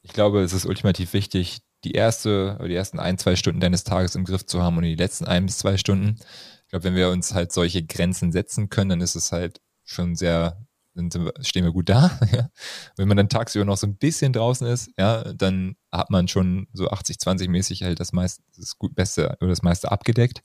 ich 0.00 0.12
glaube, 0.12 0.42
es 0.42 0.52
ist 0.52 0.64
ultimativ 0.64 1.12
wichtig, 1.12 1.62
die 1.84 1.92
erste 1.92 2.56
oder 2.58 2.68
die 2.68 2.74
ersten 2.74 3.00
ein, 3.00 3.18
zwei 3.18 3.34
Stunden 3.34 3.60
deines 3.60 3.82
Tages 3.82 4.14
im 4.14 4.24
Griff 4.24 4.46
zu 4.46 4.62
haben 4.62 4.76
und 4.76 4.84
die 4.84 4.94
letzten 4.94 5.24
ein 5.24 5.46
bis 5.46 5.58
zwei 5.58 5.76
Stunden. 5.76 6.16
Ich 6.62 6.68
glaube, 6.68 6.84
wenn 6.84 6.94
wir 6.94 7.10
uns 7.10 7.34
halt 7.34 7.52
solche 7.52 7.84
Grenzen 7.84 8.30
setzen 8.30 8.70
können, 8.70 8.90
dann 8.90 9.00
ist 9.00 9.16
es 9.16 9.32
halt 9.32 9.60
schon 9.82 10.14
sehr 10.14 10.64
dann 10.94 11.10
stehen 11.40 11.64
wir 11.64 11.72
gut 11.72 11.88
da. 11.88 12.18
Ja. 12.32 12.48
Wenn 12.96 13.08
man 13.08 13.16
dann 13.16 13.28
tagsüber 13.28 13.64
noch 13.64 13.76
so 13.76 13.86
ein 13.86 13.96
bisschen 13.96 14.32
draußen 14.32 14.66
ist, 14.66 14.90
ja, 14.98 15.32
dann 15.34 15.76
hat 15.90 16.10
man 16.10 16.28
schon 16.28 16.66
so 16.72 16.88
80-20 16.88 17.48
mäßig 17.48 17.82
halt 17.82 18.00
das 18.00 18.12
meiste, 18.12 18.42
das 18.56 18.78
gut, 18.78 18.94
Beste 18.94 19.36
oder 19.40 19.50
das 19.50 19.62
meiste 19.62 19.90
abgedeckt. 19.90 20.42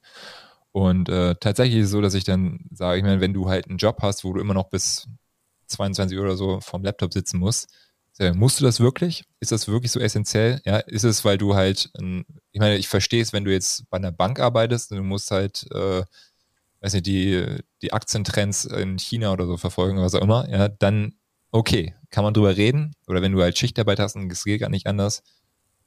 Und 0.72 1.10
äh, 1.10 1.36
tatsächlich 1.40 1.80
ist 1.80 1.86
es 1.86 1.92
so, 1.92 2.02
dass 2.02 2.14
ich 2.14 2.24
dann 2.24 2.66
sage, 2.72 2.98
ich 2.98 3.04
meine, 3.04 3.22
wenn 3.22 3.34
du 3.34 3.50
halt 3.50 3.68
einen 3.68 3.78
Job 3.78 4.00
hast, 4.02 4.24
wo 4.24 4.34
du 4.34 4.42
immer 4.42 4.54
noch 4.54 4.70
bis 4.70 5.08
22 5.68 6.18
Uhr 6.18 6.24
oder 6.26 6.38
so 6.38 6.60
vom 6.62 6.84
Laptop 6.84 7.14
sitzen 7.14 7.40
musst, 7.40 7.70
musst 8.34 8.60
du 8.60 8.64
das 8.64 8.80
wirklich? 8.80 9.26
Ist 9.40 9.52
das 9.52 9.68
wirklich 9.68 9.92
so 9.92 10.00
essentiell? 10.00 10.60
Ja, 10.66 10.78
ist 10.78 11.04
es, 11.04 11.24
weil 11.24 11.38
du 11.38 11.56
halt, 11.56 11.92
ich 12.52 12.60
meine, 12.60 12.78
ich 12.78 12.88
verstehe 12.88 13.22
es, 13.22 13.32
wenn 13.32 13.46
du 13.46 13.52
jetzt 13.52 13.88
bei 13.90 13.98
einer 13.98 14.12
Bank 14.12 14.40
arbeitest 14.40 14.92
und 14.92 14.98
du 14.98 15.04
musst 15.04 15.30
halt 15.30 15.68
äh, 15.72 16.04
weiß 16.82 16.94
nicht, 16.94 17.08
die, 17.08 17.58
die 17.82 17.94
Aktientrends 17.94 18.66
in 18.66 18.98
China 19.00 19.32
oder 19.34 19.46
so 19.46 19.58
verfolgen, 19.58 20.00
was 20.00 20.16
auch 20.16 20.22
immer, 20.22 20.50
ja, 20.50 20.68
dann 20.68 21.14
okay, 21.52 21.96
kann 22.10 22.24
man 22.24 22.34
drüber 22.34 22.56
reden. 22.56 22.94
Oder 23.08 23.22
wenn 23.22 23.32
du 23.32 23.42
halt 23.42 23.58
Schichtarbeit 23.58 24.00
hast 24.00 24.16
und 24.16 24.32
es 24.32 24.44
geht 24.44 24.62
gar 24.62 24.70
nicht 24.70 24.88
anders. 24.88 25.24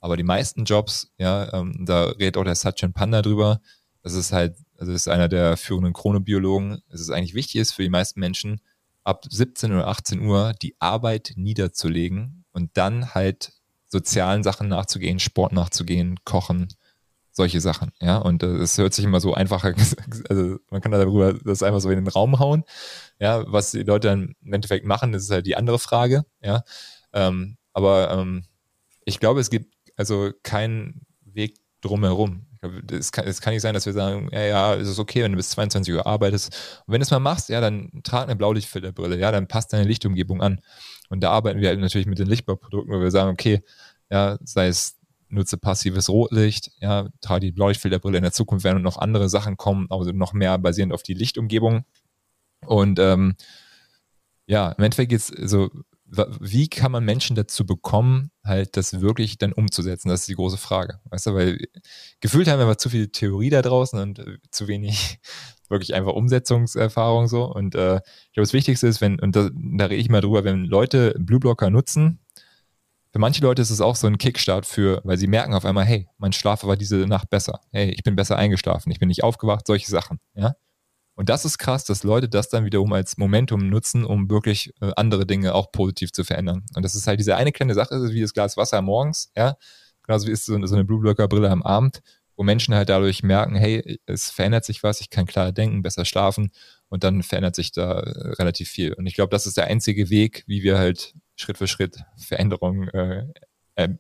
Aber 0.01 0.17
die 0.17 0.23
meisten 0.23 0.65
Jobs, 0.65 1.13
ja, 1.19 1.53
ähm, 1.53 1.85
da 1.87 2.05
redet 2.07 2.37
auch 2.37 2.45
der 2.45 2.55
Satchin 2.55 2.93
Panda 2.93 3.23
drüber. 3.23 3.61
Das 4.03 4.15
ist 4.15 4.33
halt, 4.33 4.57
also 4.79 4.93
das 4.93 5.03
ist 5.03 5.09
einer 5.09 5.29
der 5.29 5.57
führenden 5.57 5.93
Chronobiologen. 5.93 6.83
Es 6.89 7.01
ist 7.01 7.11
eigentlich 7.11 7.35
wichtig 7.35 7.61
ist 7.61 7.73
für 7.73 7.83
die 7.83 7.91
meisten 7.91 8.19
Menschen, 8.21 8.61
ab 9.05 9.25
17 9.29 9.73
oder 9.73 9.89
18 9.89 10.21
Uhr 10.21 10.55
die 10.61 10.75
Arbeit 10.79 11.33
niederzulegen 11.37 12.45
und 12.53 12.71
dann 12.77 13.15
halt 13.15 13.53
sozialen 13.87 14.43
Sachen 14.43 14.69
nachzugehen, 14.69 15.19
Sport 15.19 15.53
nachzugehen, 15.53 16.19
kochen, 16.25 16.69
solche 17.33 17.61
Sachen, 17.61 17.93
ja. 18.01 18.19
Und 18.19 18.43
es 18.43 18.79
hört 18.79 18.95
sich 18.95 19.05
immer 19.05 19.21
so 19.21 19.35
einfacher, 19.35 19.75
also 20.29 20.59
man 20.71 20.81
kann 20.81 20.93
darüber 20.93 21.35
das 21.35 21.63
einfach 21.63 21.81
so 21.81 21.91
in 21.91 22.05
den 22.05 22.09
Raum 22.09 22.39
hauen. 22.39 22.65
Ja, 23.19 23.45
was 23.47 23.73
die 23.73 23.83
Leute 23.83 24.09
dann 24.09 24.35
im 24.43 24.53
Endeffekt 24.53 24.87
machen, 24.87 25.13
das 25.13 25.25
ist 25.25 25.31
halt 25.31 25.47
die 25.47 25.57
andere 25.57 25.79
Frage, 25.79 26.25
ja. 26.43 26.63
Ähm, 27.13 27.57
aber 27.73 28.11
ähm, 28.11 28.45
ich 29.05 29.21
glaube, 29.21 29.41
es 29.41 29.51
gibt 29.51 29.75
also 29.97 30.31
keinen 30.43 31.07
Weg 31.25 31.57
drumherum. 31.81 32.47
Es 32.91 33.11
kann, 33.11 33.25
kann 33.25 33.55
nicht 33.55 33.63
sein, 33.63 33.75
dass 33.75 33.87
wir 33.87 33.93
sagen, 33.95 34.29
ja, 34.33 34.43
ja, 34.43 34.75
es 34.75 34.89
ist 34.89 34.99
okay, 34.99 35.23
wenn 35.23 35.33
du 35.33 35.37
bis 35.37 35.51
22 35.51 35.95
Uhr 35.95 36.07
arbeitest. 36.07 36.83
Und 36.87 36.93
wenn 36.93 37.01
du 37.01 37.05
es 37.05 37.11
mal 37.11 37.19
machst, 37.19 37.49
ja, 37.49 37.61
dann 37.61 37.91
trag 38.05 38.25
eine 38.25 38.37
Blaulichtfilterbrille, 38.37 39.19
ja, 39.19 39.33
dann 39.33 39.49
passt 39.49 39.73
deine 39.73 39.85
Lichtumgebung 39.85 40.43
an. 40.43 40.61
Und 41.09 41.21
da 41.21 41.31
arbeiten 41.31 41.61
wir 41.61 41.69
halt 41.69 41.81
natürlich 41.81 42.07
mit 42.07 42.19
den 42.19 42.27
Lichtbauprodukten, 42.27 42.95
wo 42.95 43.01
wir 43.01 43.11
sagen, 43.11 43.31
okay, 43.31 43.63
ja, 44.11 44.39
sei 44.45 44.69
es 44.69 45.00
nutze 45.31 45.57
passives 45.57 46.09
Rotlicht, 46.09 46.73
ja, 46.81 47.09
trage 47.21 47.47
die 47.47 47.53
Blaulichtfilterbrille 47.53 48.19
in 48.19 48.23
der 48.23 48.33
Zukunft 48.33 48.65
werden 48.65 48.83
noch 48.83 48.99
andere 48.99 49.29
Sachen 49.29 49.57
kommen, 49.57 49.87
also 49.91 50.13
noch 50.13 50.33
mehr 50.33 50.59
basierend 50.59 50.93
auf 50.93 51.03
die 51.03 51.15
Lichtumgebung. 51.15 51.85
Und 52.67 52.99
ähm, 52.99 53.37
ja, 54.47 54.73
im 54.73 54.85
Endeffekt 54.85 55.13
jetzt 55.13 55.33
so, 55.49 55.71
wie 56.41 56.69
kann 56.69 56.91
man 56.91 57.05
Menschen 57.05 57.37
dazu 57.37 57.65
bekommen, 57.65 58.33
halt 58.45 58.77
das 58.77 59.01
wirklich 59.01 59.39
dann 59.39 59.53
umzusetzen? 59.53 60.09
Das 60.09 60.21
ist 60.21 60.29
die 60.29 60.35
große 60.35 60.57
Frage. 60.57 61.01
Weißt 61.05 61.27
du, 61.27 61.35
weil 61.35 61.59
gefühlt 62.21 62.49
haben 62.49 62.59
wir 62.59 62.65
aber 62.65 62.79
zu 62.79 62.91
viel 62.91 63.09
Theorie 63.09 63.51
da 63.51 63.63
draußen 63.63 63.99
und 63.99 64.19
äh, 64.19 64.39
zu 64.51 64.67
wenig 64.67 65.21
wirklich 65.69 65.95
einfach 65.95 66.13
Umsetzungserfahrung 66.13 67.29
so. 67.29 67.45
Und 67.45 67.77
äh, 67.77 67.97
ich 67.97 68.33
glaube, 68.33 68.47
das 68.47 68.53
Wichtigste 68.53 68.89
ist, 68.89 69.01
wenn, 69.01 69.21
und 69.21 69.37
da, 69.37 69.51
da 69.53 69.87
rede 69.87 70.01
ich 70.01 70.09
mal 70.09 70.21
drüber, 70.21 70.43
wenn 70.43 70.65
Leute 70.65 71.15
Blueblocker 71.17 71.71
nutzen, 71.71 72.19
für 73.13 73.19
manche 73.19 73.43
Leute 73.43 73.61
ist 73.61 73.71
es 73.71 73.81
auch 73.81 73.97
so 73.97 74.07
ein 74.07 74.19
Kickstart 74.19 74.67
für, 74.67 75.01
weil 75.05 75.17
sie 75.17 75.27
merken 75.27 75.55
auf 75.55 75.65
einmal, 75.65 75.85
hey, 75.85 76.09
mein 76.19 76.33
Schlaf 76.33 76.65
war 76.65 76.77
diese 76.77 76.97
Nacht 77.07 77.29
besser. 77.29 77.61
Hey, 77.73 77.91
ich 77.91 78.03
bin 78.05 78.15
besser 78.15 78.37
eingeschlafen, 78.37 78.91
ich 78.93 79.01
bin 79.01 79.09
nicht 79.09 79.25
aufgewacht, 79.25 79.67
solche 79.67 79.91
Sachen, 79.91 80.21
ja. 80.35 80.55
Und 81.17 81.29
das 81.29 81.45
ist 81.45 81.59
krass, 81.59 81.85
dass 81.85 82.03
Leute 82.03 82.31
das 82.31 82.49
dann 82.49 82.65
wiederum 82.65 82.95
als 82.95 83.19
Momentum 83.19 83.69
nutzen, 83.69 84.07
um 84.07 84.31
wirklich 84.31 84.73
äh, 84.81 84.93
andere 84.97 85.27
Dinge 85.27 85.55
auch 85.55 85.71
positiv 85.71 86.13
zu 86.13 86.25
verändern. 86.25 86.65
Und 86.75 86.83
das 86.83 86.95
ist 86.95 87.07
halt 87.07 87.21
diese 87.21 87.37
eine 87.37 87.53
kleine 87.53 87.75
Sache, 87.75 88.11
wie 88.11 88.23
das 88.23 88.33
Glas 88.33 88.57
Wasser 88.57 88.81
morgens, 88.81 89.31
ja. 89.37 89.57
Genauso 90.03 90.29
wie 90.29 90.33
ist 90.33 90.47
so, 90.47 90.65
so 90.67 90.75
eine 90.75 90.85
Blue 90.85 91.01
Blocker 91.01 91.29
Brille 91.29 91.51
am 91.51 91.63
Abend, 91.63 92.01
wo 92.37 92.43
Menschen 92.43 92.75
halt 92.75 92.89
dadurch 92.89 93.23
merken, 93.23 93.55
hey, 93.55 94.01
es 94.07 94.31
verändert 94.31 94.65
sich 94.65 94.83
was, 94.83 95.01
ich 95.03 95.11
kann 95.11 95.27
klarer 95.27 95.53
denken, 95.53 95.83
besser 95.83 96.07
schlafen 96.07 96.53
und 96.89 97.05
dann 97.05 97.23
verändert 97.23 97.55
sich 97.55 97.71
da 97.73 98.01
äh, 98.01 98.29
relativ 98.39 98.71
viel. 98.71 98.95
Und 98.95 99.07
ich 99.07 99.15
glaube, 99.15 99.31
das 99.31 99.47
ist 99.47 99.59
der 99.59 99.67
einzige 99.67 100.09
Weg, 100.09 100.45
wie 100.47 100.63
wir 100.63 100.79
halt 100.79 101.15
Schritt 101.41 101.59
für 101.59 101.67
Schritt 101.67 102.05
Veränderungen 102.17 102.89
äh, 102.89 103.27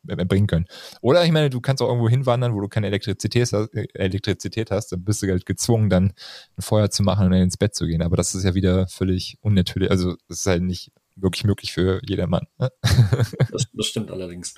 erbringen 0.06 0.46
können. 0.46 0.66
Oder 1.00 1.24
ich 1.24 1.32
meine, 1.32 1.50
du 1.50 1.60
kannst 1.60 1.82
auch 1.82 1.88
irgendwo 1.88 2.08
hinwandern, 2.08 2.54
wo 2.54 2.60
du 2.60 2.68
keine 2.68 2.86
Elektrizität 2.86 3.52
hast, 3.52 3.74
äh, 3.74 3.86
Elektrizität 3.94 4.70
hast, 4.70 4.92
dann 4.92 5.04
bist 5.04 5.22
du 5.22 5.28
halt 5.28 5.46
gezwungen, 5.46 5.88
dann 5.90 6.12
ein 6.56 6.62
Feuer 6.62 6.90
zu 6.90 7.02
machen 7.02 7.26
und 7.26 7.32
dann 7.32 7.42
ins 7.42 7.56
Bett 7.56 7.74
zu 7.74 7.86
gehen. 7.86 8.02
Aber 8.02 8.16
das 8.16 8.34
ist 8.34 8.44
ja 8.44 8.54
wieder 8.54 8.86
völlig 8.88 9.38
unnatürlich. 9.40 9.90
Also 9.90 10.16
das 10.28 10.40
ist 10.40 10.46
halt 10.46 10.62
nicht 10.62 10.92
wirklich 11.16 11.44
möglich 11.44 11.72
für 11.72 12.00
jedermann. 12.04 12.46
Ne? 12.58 12.70
das, 13.50 13.66
das 13.72 13.86
stimmt 13.86 14.10
allerdings. 14.10 14.54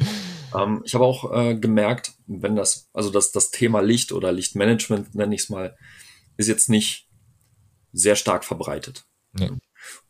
Ähm, 0.59 0.83
ich 0.85 0.95
habe 0.95 1.05
auch 1.05 1.33
äh, 1.33 1.55
gemerkt, 1.55 2.13
wenn 2.27 2.57
das, 2.57 2.89
also 2.93 3.11
das, 3.11 3.33
das 3.33 3.51
Thema 3.51 3.81
Licht 3.81 4.13
oder 4.13 4.33
Lichtmanagement, 4.33 5.15
nenne 5.15 5.35
ich 5.35 5.43
es 5.43 5.51
mal, 5.51 5.77
ist 6.37 6.49
jetzt 6.49 6.69
nicht 6.69 7.09
sehr 7.93 8.17
stark 8.17 8.45
verbreitet. 8.45 9.05
Nee, 9.33 9.51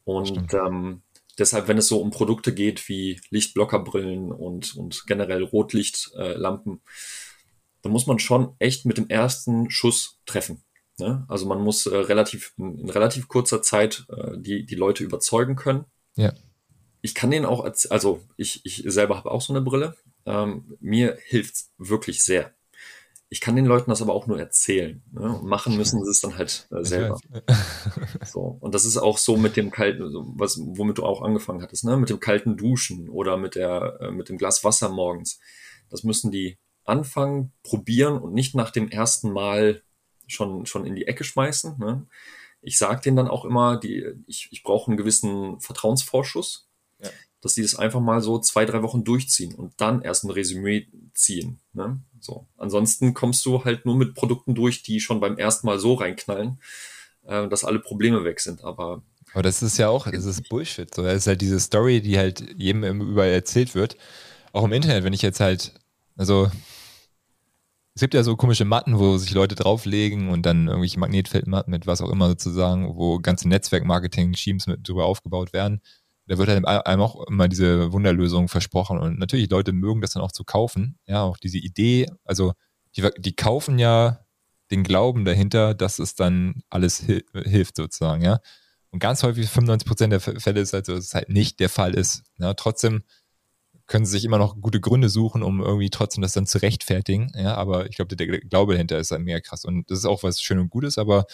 und 0.04 0.52
ähm, 0.52 1.02
deshalb, 1.38 1.68
wenn 1.68 1.79
es 1.79 1.88
so 1.88 2.01
um 2.01 2.11
Produkte 2.11 2.55
geht 2.55 2.88
wie 2.88 3.21
Lichtblockerbrillen 3.31 4.33
und, 4.33 4.77
und 4.77 5.07
generell 5.07 5.42
Rotlichtlampen, 5.42 6.75
äh, 6.75 6.81
dann 7.83 7.92
muss 7.92 8.07
man 8.07 8.18
schon 8.18 8.55
echt 8.59 8.87
mit 8.87 8.99
dem 8.99 9.09
ersten 9.09 9.71
Schuss 9.71 10.21
treffen. 10.27 10.62
Ne? 10.99 11.25
Also 11.29 11.47
man 11.47 11.61
muss 11.61 11.87
äh, 11.87 11.97
relativ 11.97 12.53
in, 12.57 12.79
in, 12.79 12.90
relativ 12.90 13.29
kurzer 13.29 13.62
Zeit 13.62 14.05
äh, 14.09 14.37
die, 14.37 14.64
die 14.64 14.75
Leute 14.75 15.05
überzeugen 15.05 15.57
können. 15.57 15.85
Ja. 16.16 16.33
Ich 17.01 17.14
kann 17.14 17.31
denen 17.31 17.47
auch, 17.47 17.64
also 17.90 18.23
ich, 18.37 18.64
ich 18.64 18.85
selber 18.87 19.16
habe 19.16 19.31
auch 19.31 19.40
so 19.40 19.53
eine 19.53 19.62
Brille. 19.62 19.97
Ähm, 20.25 20.77
mir 20.79 21.18
hilft 21.25 21.64
wirklich 21.79 22.23
sehr. 22.23 22.55
Ich 23.33 23.40
kann 23.40 23.57
den 23.57 23.64
Leuten 23.64 23.90
das 23.90 24.03
aber 24.03 24.12
auch 24.12 24.27
nur 24.27 24.38
erzählen. 24.38 25.03
Ne? 25.11 25.38
Und 25.38 25.47
machen 25.47 25.75
müssen 25.79 26.05
sie 26.05 26.11
es 26.11 26.21
dann 26.21 26.37
halt 26.37 26.68
äh, 26.71 26.85
selber. 26.85 27.18
so. 28.27 28.59
Und 28.61 28.75
das 28.75 28.85
ist 28.85 28.99
auch 28.99 29.16
so 29.16 29.38
mit 29.38 29.57
dem 29.57 29.71
kalten, 29.71 30.03
was, 30.37 30.61
womit 30.62 30.99
du 30.99 31.05
auch 31.05 31.23
angefangen 31.23 31.62
hattest, 31.62 31.85
ne? 31.85 31.97
mit 31.97 32.11
dem 32.11 32.21
kalten 32.21 32.59
Duschen 32.59 33.09
oder 33.09 33.38
mit, 33.38 33.55
der, 33.55 33.97
äh, 34.03 34.11
mit 34.11 34.29
dem 34.29 34.37
Glas 34.37 34.64
Wasser 34.64 34.90
morgens. 34.90 35.40
Das 35.88 36.05
müssen 36.05 36.31
die 36.31 36.59
anfangen, 36.85 37.55
probieren 37.62 38.18
und 38.18 38.35
nicht 38.35 38.55
nach 38.55 38.71
dem 38.71 38.90
ersten 38.90 39.33
Mal 39.33 39.83
schon, 40.27 40.66
schon 40.66 40.85
in 40.85 40.95
die 40.95 41.07
Ecke 41.07 41.25
schmeißen. 41.25 41.79
Ne? 41.79 42.07
Ich 42.61 42.77
sage 42.77 43.01
denen 43.01 43.16
dann 43.16 43.29
auch 43.29 43.47
immer, 43.47 43.79
die, 43.79 44.12
ich, 44.27 44.49
ich 44.51 44.62
brauche 44.62 44.90
einen 44.90 44.99
gewissen 44.99 45.59
Vertrauensvorschuss, 45.59 46.68
ja. 47.03 47.09
dass 47.40 47.55
die 47.55 47.62
das 47.62 47.77
einfach 47.77 48.01
mal 48.01 48.21
so 48.21 48.38
zwei, 48.40 48.66
drei 48.66 48.83
Wochen 48.83 49.05
durchziehen 49.05 49.55
und 49.55 49.73
dann 49.81 50.03
erst 50.03 50.25
ein 50.25 50.31
Resümee 50.31 50.88
ziehen. 51.14 51.61
Ne? 51.73 52.03
So. 52.24 52.46
Ansonsten 52.56 53.14
kommst 53.14 53.44
du 53.46 53.64
halt 53.64 53.85
nur 53.85 53.96
mit 53.96 54.14
Produkten 54.14 54.54
durch, 54.54 54.82
die 54.82 55.00
schon 55.00 55.20
beim 55.20 55.38
ersten 55.38 55.66
Mal 55.66 55.78
so 55.78 55.94
reinknallen, 55.94 56.61
äh, 57.24 57.48
dass 57.48 57.64
alle 57.64 57.80
Probleme 57.80 58.24
weg 58.24 58.40
sind. 58.40 58.62
Aber 58.64 59.02
aber 59.35 59.42
das 59.42 59.62
ist 59.62 59.78
ja 59.78 59.88
auch, 59.88 60.11
das 60.11 60.24
ist 60.24 60.48
Bullshit. 60.48 60.94
So, 60.94 61.02
das 61.02 61.14
ist 61.14 61.26
halt 61.26 61.40
diese 61.40 61.58
Story, 61.58 62.02
die 62.02 62.18
halt 62.18 62.44
jedem 62.58 63.00
überall 63.00 63.30
erzählt 63.30 63.74
wird. 63.74 63.96
Auch 64.52 64.64
im 64.64 64.72
Internet, 64.72 65.04
wenn 65.04 65.14
ich 65.14 65.22
jetzt 65.22 65.40
halt, 65.40 65.72
also 66.16 66.50
es 67.94 68.00
gibt 68.00 68.14
ja 68.14 68.22
so 68.22 68.37
komische 68.37 68.64
Matten, 68.64 68.98
wo 68.98 69.16
sich 69.16 69.32
Leute 69.32 69.54
drauflegen 69.54 70.28
und 70.28 70.44
dann 70.44 70.68
irgendwelche 70.68 70.98
Magnetfeldmatten 70.98 71.70
mit 71.70 71.87
was 71.87 72.02
auch 72.02 72.11
immer 72.11 72.28
sozusagen, 72.28 72.94
wo 72.96 73.18
ganze 73.18 73.48
Netzwerk-Marketing-Schemes 73.48 74.66
mit 74.66 74.87
drüber 74.87 75.06
aufgebaut 75.06 75.52
werden 75.52 75.80
da 76.33 76.38
wird 76.38 76.49
halt 76.49 76.66
einem 76.66 77.03
auch 77.03 77.27
immer 77.27 77.47
diese 77.47 77.92
Wunderlösung 77.92 78.49
versprochen. 78.49 78.99
Und 78.99 79.18
natürlich, 79.18 79.51
Leute 79.51 79.75
mögen 79.75 80.01
das 80.01 80.12
dann 80.12 80.23
auch 80.23 80.33
zu 80.33 80.45
kaufen. 80.45 80.99
Ja, 81.07 81.25
auch 81.25 81.37
diese 81.37 81.59
Idee, 81.59 82.07
also 82.25 82.55
die, 82.97 83.07
die 83.18 83.37
kaufen 83.37 83.79
ja 83.79 84.21
den 84.71 84.83
Glauben 84.83 85.27
dahinter, 85.27 85.75
dass 85.75 85.99
es 85.99 86.14
dann 86.14 86.62
alles 86.71 87.01
hil 87.01 87.23
hilft 87.35 87.77
sozusagen, 87.77 88.23
ja. 88.23 88.40
Und 88.88 89.01
ganz 89.01 89.23
häufig, 89.23 89.47
95 89.47 89.87
Prozent 89.87 90.12
der 90.14 90.21
Fälle 90.21 90.61
ist 90.62 90.73
halt 90.73 90.87
so, 90.87 90.95
dass 90.95 91.05
es 91.05 91.14
halt 91.14 91.29
nicht 91.29 91.61
der 91.61 91.68
Fall 91.68 91.92
ist. 91.92 92.23
Ja, 92.38 92.55
trotzdem 92.55 93.03
können 93.87 94.07
sie 94.07 94.12
sich 94.12 94.25
immer 94.25 94.38
noch 94.38 94.59
gute 94.59 94.81
Gründe 94.81 95.11
suchen, 95.11 95.42
um 95.42 95.61
irgendwie 95.61 95.90
trotzdem 95.90 96.23
das 96.23 96.33
dann 96.33 96.47
zu 96.47 96.62
rechtfertigen. 96.62 97.31
Ja, 97.35 97.57
aber 97.57 97.90
ich 97.90 97.97
glaube, 97.97 98.16
der 98.16 98.27
Glaube 98.40 98.73
dahinter 98.73 98.97
ist 98.99 99.11
halt 99.11 99.21
mega 99.21 99.40
krass. 99.40 99.66
Und 99.66 99.90
das 99.90 99.99
ist 99.99 100.07
auch 100.07 100.23
was 100.23 100.40
schön 100.40 100.59
und 100.59 100.71
Gutes, 100.71 100.97
aber 100.97 101.27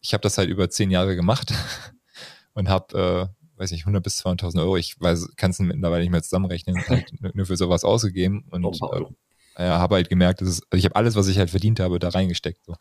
ich 0.00 0.14
habe 0.14 0.22
das 0.22 0.36
halt 0.36 0.48
über 0.48 0.68
zehn 0.68 0.90
Jahre 0.90 1.14
gemacht 1.14 1.54
und 2.54 2.68
habe 2.68 3.30
äh, 3.30 3.41
weiß 3.56 3.70
nicht, 3.70 3.82
100 3.82 4.02
bis 4.02 4.24
200.000 4.24 4.60
Euro, 4.60 4.76
ich 4.76 5.00
weiß, 5.00 5.36
kann 5.36 5.50
es 5.50 5.58
mittlerweile 5.58 6.02
nicht 6.02 6.12
mehr 6.12 6.22
zusammenrechnen, 6.22 6.76
halt 6.88 7.12
nur 7.34 7.46
für 7.46 7.56
sowas 7.56 7.84
ausgegeben 7.84 8.44
und 8.50 8.64
äh, 8.64 9.64
ja, 9.64 9.78
habe 9.78 9.96
halt 9.96 10.08
gemerkt, 10.08 10.40
dass 10.40 10.48
es, 10.48 10.62
also 10.70 10.78
ich 10.78 10.84
habe 10.84 10.96
alles, 10.96 11.14
was 11.14 11.28
ich 11.28 11.38
halt 11.38 11.50
verdient 11.50 11.80
habe, 11.80 11.98
da 11.98 12.08
reingesteckt. 12.08 12.64
So. 12.64 12.74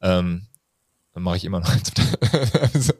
Ähm, 0.00 0.46
dann 1.12 1.22
mache 1.22 1.36
ich 1.36 1.44
immer 1.44 1.60
noch 1.60 1.68
eins. 1.68 1.92
also, 2.74 2.92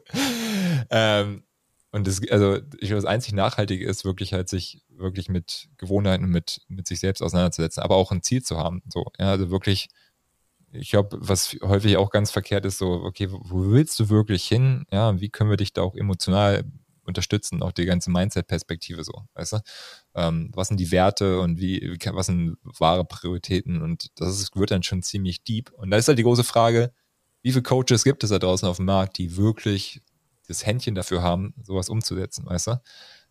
ähm, 0.89 1.43
und 1.91 2.07
das, 2.07 2.21
also 2.29 2.55
ich 2.55 2.87
glaube, 2.89 2.95
das 2.95 3.05
einzig 3.05 3.33
Nachhaltige 3.33 3.85
ist 3.85 4.05
wirklich 4.05 4.33
halt 4.33 4.49
sich 4.49 4.81
wirklich 4.89 5.29
mit 5.29 5.69
Gewohnheiten 5.77 6.25
und 6.25 6.31
mit, 6.31 6.61
mit 6.67 6.87
sich 6.87 6.99
selbst 6.99 7.21
auseinanderzusetzen, 7.21 7.83
aber 7.83 7.95
auch 7.95 8.11
ein 8.11 8.21
Ziel 8.23 8.43
zu 8.43 8.57
haben. 8.57 8.81
So, 8.89 9.05
ja, 9.19 9.31
also 9.31 9.49
wirklich, 9.49 9.87
ich 10.71 10.89
glaube, 10.89 11.17
was 11.21 11.55
häufig 11.61 11.97
auch 11.97 12.09
ganz 12.09 12.31
verkehrt 12.31 12.65
ist, 12.65 12.77
so, 12.77 13.03
okay, 13.03 13.29
wo 13.31 13.71
willst 13.71 13.99
du 13.99 14.09
wirklich 14.09 14.47
hin? 14.47 14.85
Ja, 14.91 15.19
wie 15.19 15.29
können 15.29 15.49
wir 15.49 15.57
dich 15.57 15.73
da 15.73 15.81
auch 15.81 15.95
emotional 15.95 16.63
unterstützen, 17.07 17.61
auch 17.61 17.71
die 17.71 17.85
ganze 17.85 18.09
Mindset-Perspektive 18.11 19.03
so, 19.03 19.23
weißt 19.33 19.53
du? 19.53 19.57
Ähm, 20.15 20.51
was 20.53 20.67
sind 20.67 20.79
die 20.79 20.91
Werte 20.91 21.39
und 21.39 21.59
wie, 21.59 21.97
was 22.11 22.27
sind 22.27 22.57
wahre 22.63 23.05
Prioritäten 23.05 23.81
und 23.81 24.11
das 24.19 24.39
ist, 24.39 24.55
wird 24.55 24.71
dann 24.71 24.83
schon 24.83 25.01
ziemlich 25.01 25.43
deep. 25.43 25.71
Und 25.71 25.91
da 25.91 25.97
ist 25.97 26.07
halt 26.07 26.19
die 26.19 26.23
große 26.23 26.43
Frage, 26.43 26.91
wie 27.41 27.51
viele 27.51 27.63
Coaches 27.63 28.03
gibt 28.03 28.23
es 28.23 28.29
da 28.29 28.39
draußen 28.39 28.67
auf 28.67 28.77
dem 28.77 28.85
Markt, 28.85 29.17
die 29.17 29.37
wirklich 29.37 30.01
das 30.47 30.65
Händchen 30.65 30.95
dafür 30.95 31.21
haben, 31.21 31.53
sowas 31.63 31.89
umzusetzen, 31.89 32.45
weißt 32.45 32.67
du? 32.67 32.81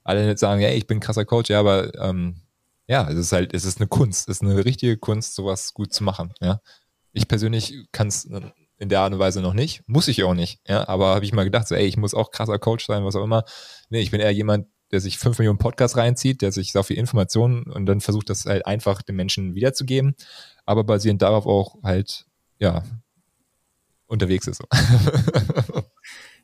Alle 0.04 0.26
nicht 0.26 0.38
sagen, 0.38 0.60
ja, 0.60 0.70
ich 0.70 0.86
bin 0.86 1.00
krasser 1.00 1.24
Coach, 1.24 1.50
ja, 1.50 1.60
aber 1.60 1.94
ähm, 1.96 2.42
ja, 2.86 3.08
es 3.10 3.16
ist 3.16 3.32
halt, 3.32 3.52
es 3.52 3.64
ist 3.64 3.80
eine 3.80 3.88
Kunst, 3.88 4.28
es 4.28 4.36
ist 4.36 4.42
eine 4.42 4.64
richtige 4.64 4.96
Kunst, 4.96 5.34
sowas 5.34 5.74
gut 5.74 5.92
zu 5.92 6.04
machen, 6.04 6.32
ja. 6.40 6.60
Ich 7.12 7.28
persönlich 7.28 7.88
kann 7.92 8.08
es 8.08 8.28
in 8.78 8.88
der 8.88 9.00
Art 9.00 9.12
und 9.12 9.18
Weise 9.18 9.40
noch 9.40 9.54
nicht. 9.54 9.82
Muss 9.86 10.08
ich 10.08 10.22
auch 10.24 10.34
nicht. 10.34 10.60
Ja, 10.66 10.88
aber 10.88 11.14
habe 11.14 11.24
ich 11.24 11.32
mal 11.32 11.44
gedacht, 11.44 11.68
so, 11.68 11.74
ey, 11.74 11.86
ich 11.86 11.96
muss 11.96 12.14
auch 12.14 12.30
krasser 12.30 12.58
Coach 12.58 12.86
sein, 12.86 13.04
was 13.04 13.16
auch 13.16 13.24
immer. 13.24 13.44
Nee, 13.88 14.00
ich 14.00 14.10
bin 14.10 14.20
eher 14.20 14.32
jemand, 14.32 14.66
der 14.90 15.00
sich 15.00 15.18
fünf 15.18 15.38
Millionen 15.38 15.58
Podcasts 15.58 15.96
reinzieht, 15.96 16.42
der 16.42 16.52
sich 16.52 16.72
so 16.72 16.82
viel 16.82 16.98
Informationen 16.98 17.64
und 17.64 17.86
dann 17.86 18.00
versucht, 18.00 18.30
das 18.30 18.44
halt 18.44 18.66
einfach 18.66 19.02
den 19.02 19.16
Menschen 19.16 19.54
wiederzugeben, 19.54 20.14
aber 20.64 20.84
basierend 20.84 21.22
darauf 21.22 21.46
auch 21.46 21.82
halt, 21.82 22.26
ja, 22.58 22.84
unterwegs 24.06 24.46
ist. 24.46 24.58
So. 24.58 24.64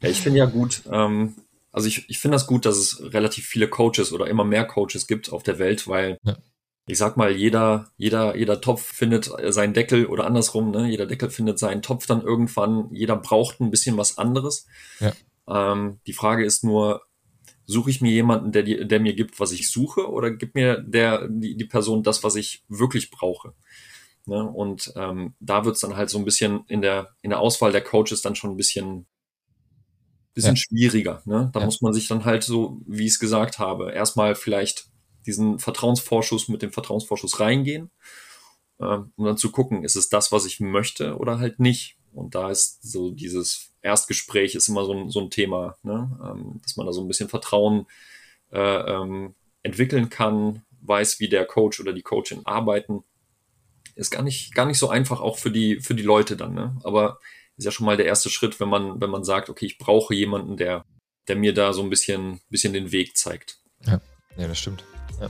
ja, 0.01 0.09
ich 0.09 0.21
finde 0.21 0.41
ja 0.41 0.47
gut, 0.47 0.83
ähm, 0.91 1.37
also 1.71 1.87
ich, 1.87 2.09
ich 2.11 2.19
finde 2.19 2.35
das 2.35 2.47
gut, 2.47 2.67
dass 2.67 2.77
es 2.77 3.01
relativ 3.13 3.47
viele 3.47 3.69
Coaches 3.69 4.13
oder 4.13 4.27
immer 4.27 4.45
mehr 4.45 4.65
Coaches 4.65 5.07
gibt 5.07 5.33
auf 5.33 5.43
der 5.43 5.59
Welt, 5.59 5.87
weil 5.87 6.19
ja. 6.25 6.37
Ich 6.87 6.99
sag 6.99 7.17
mal, 7.17 7.31
jeder, 7.31 7.91
jeder, 7.97 8.37
jeder 8.37 8.61
Topf 8.61 8.83
findet 8.83 9.31
seinen 9.49 9.73
Deckel 9.73 10.07
oder 10.07 10.27
andersrum, 10.27 10.71
ne? 10.71 10.89
Jeder 10.89 11.07
Deckel 11.07 11.31
findet 11.31 11.59
seinen 11.59 11.83
Topf 11.83 12.07
dann 12.07 12.23
irgendwann. 12.23 12.89
Jeder 12.93 13.17
braucht 13.17 13.61
ein 13.61 13.71
bisschen 13.71 13.97
was 13.97 14.19
anderes. 14.19 14.67
Ja. 14.99 15.13
Ähm, 15.49 16.01
die 16.07 16.13
Frage 16.13 16.45
ist 16.45 16.65
nur, 16.65 17.03
suche 17.67 17.91
ich 17.91 18.01
mir 18.01 18.11
jemanden, 18.11 18.51
der, 18.51 18.63
der 18.63 19.01
mir 19.01 19.15
gibt, 19.15 19.39
was 19.39 19.53
ich 19.53 19.71
suche, 19.71 20.11
oder 20.11 20.33
gibt 20.33 20.55
mir 20.57 20.79
der, 20.79 21.29
die, 21.29 21.57
die 21.57 21.65
Person 21.65 22.03
das, 22.03 22.25
was 22.25 22.35
ich 22.35 22.65
wirklich 22.69 23.11
brauche? 23.11 23.55
Ne? 24.27 24.43
Und 24.43 24.93
ähm, 24.97 25.35
da 25.39 25.65
wird's 25.65 25.81
dann 25.81 25.97
halt 25.97 26.11
so 26.11 26.19
ein 26.19 26.25
bisschen 26.25 26.65
in 26.67 26.83
der, 26.83 27.11
in 27.23 27.31
der 27.31 27.41
Auswahl 27.41 27.73
der 27.73 27.83
Coaches 27.83 28.23
dann 28.23 28.35
schon 28.35 28.51
ein 28.51 28.57
bisschen 28.57 29.07
bisschen 30.35 30.55
ja. 30.55 30.63
schwieriger. 30.63 31.23
Ne? 31.27 31.51
Da 31.53 31.61
ja. 31.61 31.67
muss 31.67 31.83
man 31.83 31.93
sich 31.93 32.09
dann 32.09 32.25
halt 32.25 32.43
so, 32.43 32.81
wie 32.87 33.05
ich 33.05 33.13
es 33.13 33.19
gesagt 33.19 33.59
habe, 33.59 33.93
erstmal 33.93 34.35
vielleicht 34.35 34.87
diesen 35.27 35.59
Vertrauensvorschuss 35.59 36.49
mit 36.49 36.63
dem 36.63 36.73
Vertrauensvorschuss 36.73 37.41
reingehen, 37.41 37.91
äh, 38.79 38.99
um 39.17 39.25
dann 39.25 39.37
zu 39.37 39.51
gucken, 39.51 39.85
ist 39.85 39.97
es 39.97 40.09
das, 40.09 40.33
was 40.33 40.45
ich 40.45 40.61
möchte 40.61 41.17
oder 41.17 41.39
halt 41.39 41.61
nicht. 41.61 41.97
Und 42.13 42.35
da 42.35 42.51
ist 42.51 42.83
so 42.83 43.11
dieses 43.11 43.73
Erstgespräch 43.81 44.55
ist 44.55 44.69
immer 44.69 44.85
so 44.85 44.93
ein, 44.93 45.11
so 45.11 45.21
ein 45.21 45.31
Thema, 45.31 45.77
ne? 45.83 46.19
ähm, 46.25 46.61
dass 46.63 46.77
man 46.77 46.87
da 46.87 46.93
so 46.93 47.01
ein 47.01 47.09
bisschen 47.09 47.29
Vertrauen 47.29 47.87
äh, 48.51 48.59
ähm, 48.59 49.35
entwickeln 49.63 50.09
kann, 50.09 50.63
weiß, 50.83 51.21
wie 51.21 51.29
der 51.29 51.47
Coach 51.47 51.81
oder 51.81 51.93
die 51.93 52.03
Coachin 52.03 52.45
arbeiten. 52.45 53.05
Ist 53.95 54.11
gar 54.11 54.23
nicht, 54.23 54.55
gar 54.55 54.67
nicht 54.67 54.79
so 54.79 54.89
einfach 54.89 55.21
auch 55.21 55.39
für 55.39 55.51
die, 55.51 55.81
für 55.81 55.95
die 55.95 56.03
Leute 56.03 56.37
dann. 56.37 56.55
Ne? 56.55 56.79
Aber 56.85 57.19
ist 57.57 57.65
ja 57.65 57.71
schon 57.71 57.87
mal 57.87 57.97
der 57.97 58.07
erste 58.07 58.31
Schritt, 58.31 58.61
wenn 58.61 58.69
man, 58.69 59.01
wenn 59.01 59.11
man 59.11 59.25
sagt, 59.25 59.51
okay, 59.51 59.67
ich 59.67 59.79
brauche 59.79 60.15
jemanden, 60.15 60.57
der, 60.57 60.85
der 61.29 61.37
mir 61.37 61.55
da 61.55 61.73
so 61.73 61.83
ein 61.83 61.91
bisschen, 61.91 62.41
bisschen 62.49 62.73
den 62.73 62.93
Weg 62.93 63.17
zeigt. 63.17 63.59
Ja, 63.87 64.01
ja 64.37 64.49
das 64.49 64.59
stimmt. 64.59 64.85
Ja. 65.21 65.29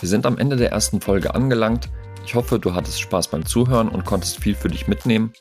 Wir 0.00 0.08
sind 0.08 0.26
am 0.26 0.38
Ende 0.38 0.56
der 0.56 0.72
ersten 0.72 1.00
Folge 1.00 1.34
angelangt. 1.34 1.88
Ich 2.24 2.34
hoffe, 2.34 2.58
du 2.58 2.74
hattest 2.74 3.00
Spaß 3.00 3.28
beim 3.28 3.46
Zuhören 3.46 3.88
und 3.88 4.04
konntest 4.04 4.38
viel 4.40 4.54
für 4.54 4.68
dich 4.68 4.88
mitnehmen. 4.88 5.32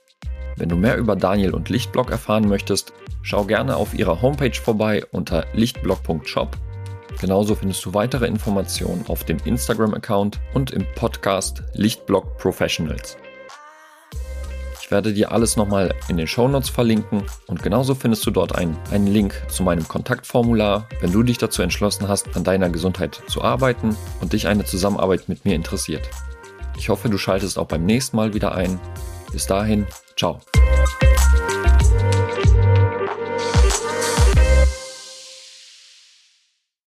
Wenn 0.58 0.70
du 0.70 0.76
mehr 0.76 0.98
über 0.98 1.16
Daniel 1.16 1.54
und 1.54 1.70
Lichtblock 1.70 2.12
erfahren 2.12 2.48
möchtest, 2.48 2.94
schau 3.24 3.46
gerne 3.46 3.76
auf 3.76 3.94
ihrer 3.94 4.22
Homepage 4.22 4.54
vorbei 4.54 5.04
unter 5.12 5.46
lichtblock.shop. 5.54 6.58
Genauso 7.20 7.56
findest 7.56 7.84
du 7.86 7.94
weitere 7.94 8.28
Informationen 8.28 9.06
auf 9.08 9.24
dem 9.24 9.38
Instagram-Account 9.44 10.40
und 10.54 10.72
im 10.72 10.86
Podcast 10.96 11.64
Lichtblock 11.74 12.38
Professionals 12.38 13.18
werde 14.92 15.14
dir 15.14 15.32
alles 15.32 15.58
nochmal 15.58 15.96
in 16.08 16.18
den 16.18 16.28
Shownotes 16.28 16.70
verlinken 16.70 17.24
und 17.48 17.64
genauso 17.64 17.96
findest 17.96 18.26
du 18.26 18.32
dort 18.32 18.56
einen, 18.56 18.78
einen 18.92 19.08
Link 19.08 19.34
zu 19.48 19.64
meinem 19.64 19.88
Kontaktformular, 19.88 20.88
wenn 21.00 21.12
du 21.12 21.24
dich 21.24 21.38
dazu 21.38 21.62
entschlossen 21.62 22.08
hast, 22.08 22.36
an 22.36 22.44
deiner 22.44 22.70
Gesundheit 22.70 23.22
zu 23.28 23.42
arbeiten 23.42 23.96
und 24.22 24.34
dich 24.34 24.48
eine 24.48 24.66
Zusammenarbeit 24.66 25.30
mit 25.30 25.46
mir 25.46 25.56
interessiert. 25.56 26.08
Ich 26.78 26.90
hoffe, 26.90 27.10
du 27.10 27.18
schaltest 27.18 27.58
auch 27.58 27.68
beim 27.68 27.86
nächsten 27.86 28.18
Mal 28.18 28.34
wieder 28.34 28.54
ein. 28.54 28.80
Bis 29.32 29.46
dahin, 29.48 29.88
ciao. 30.16 30.40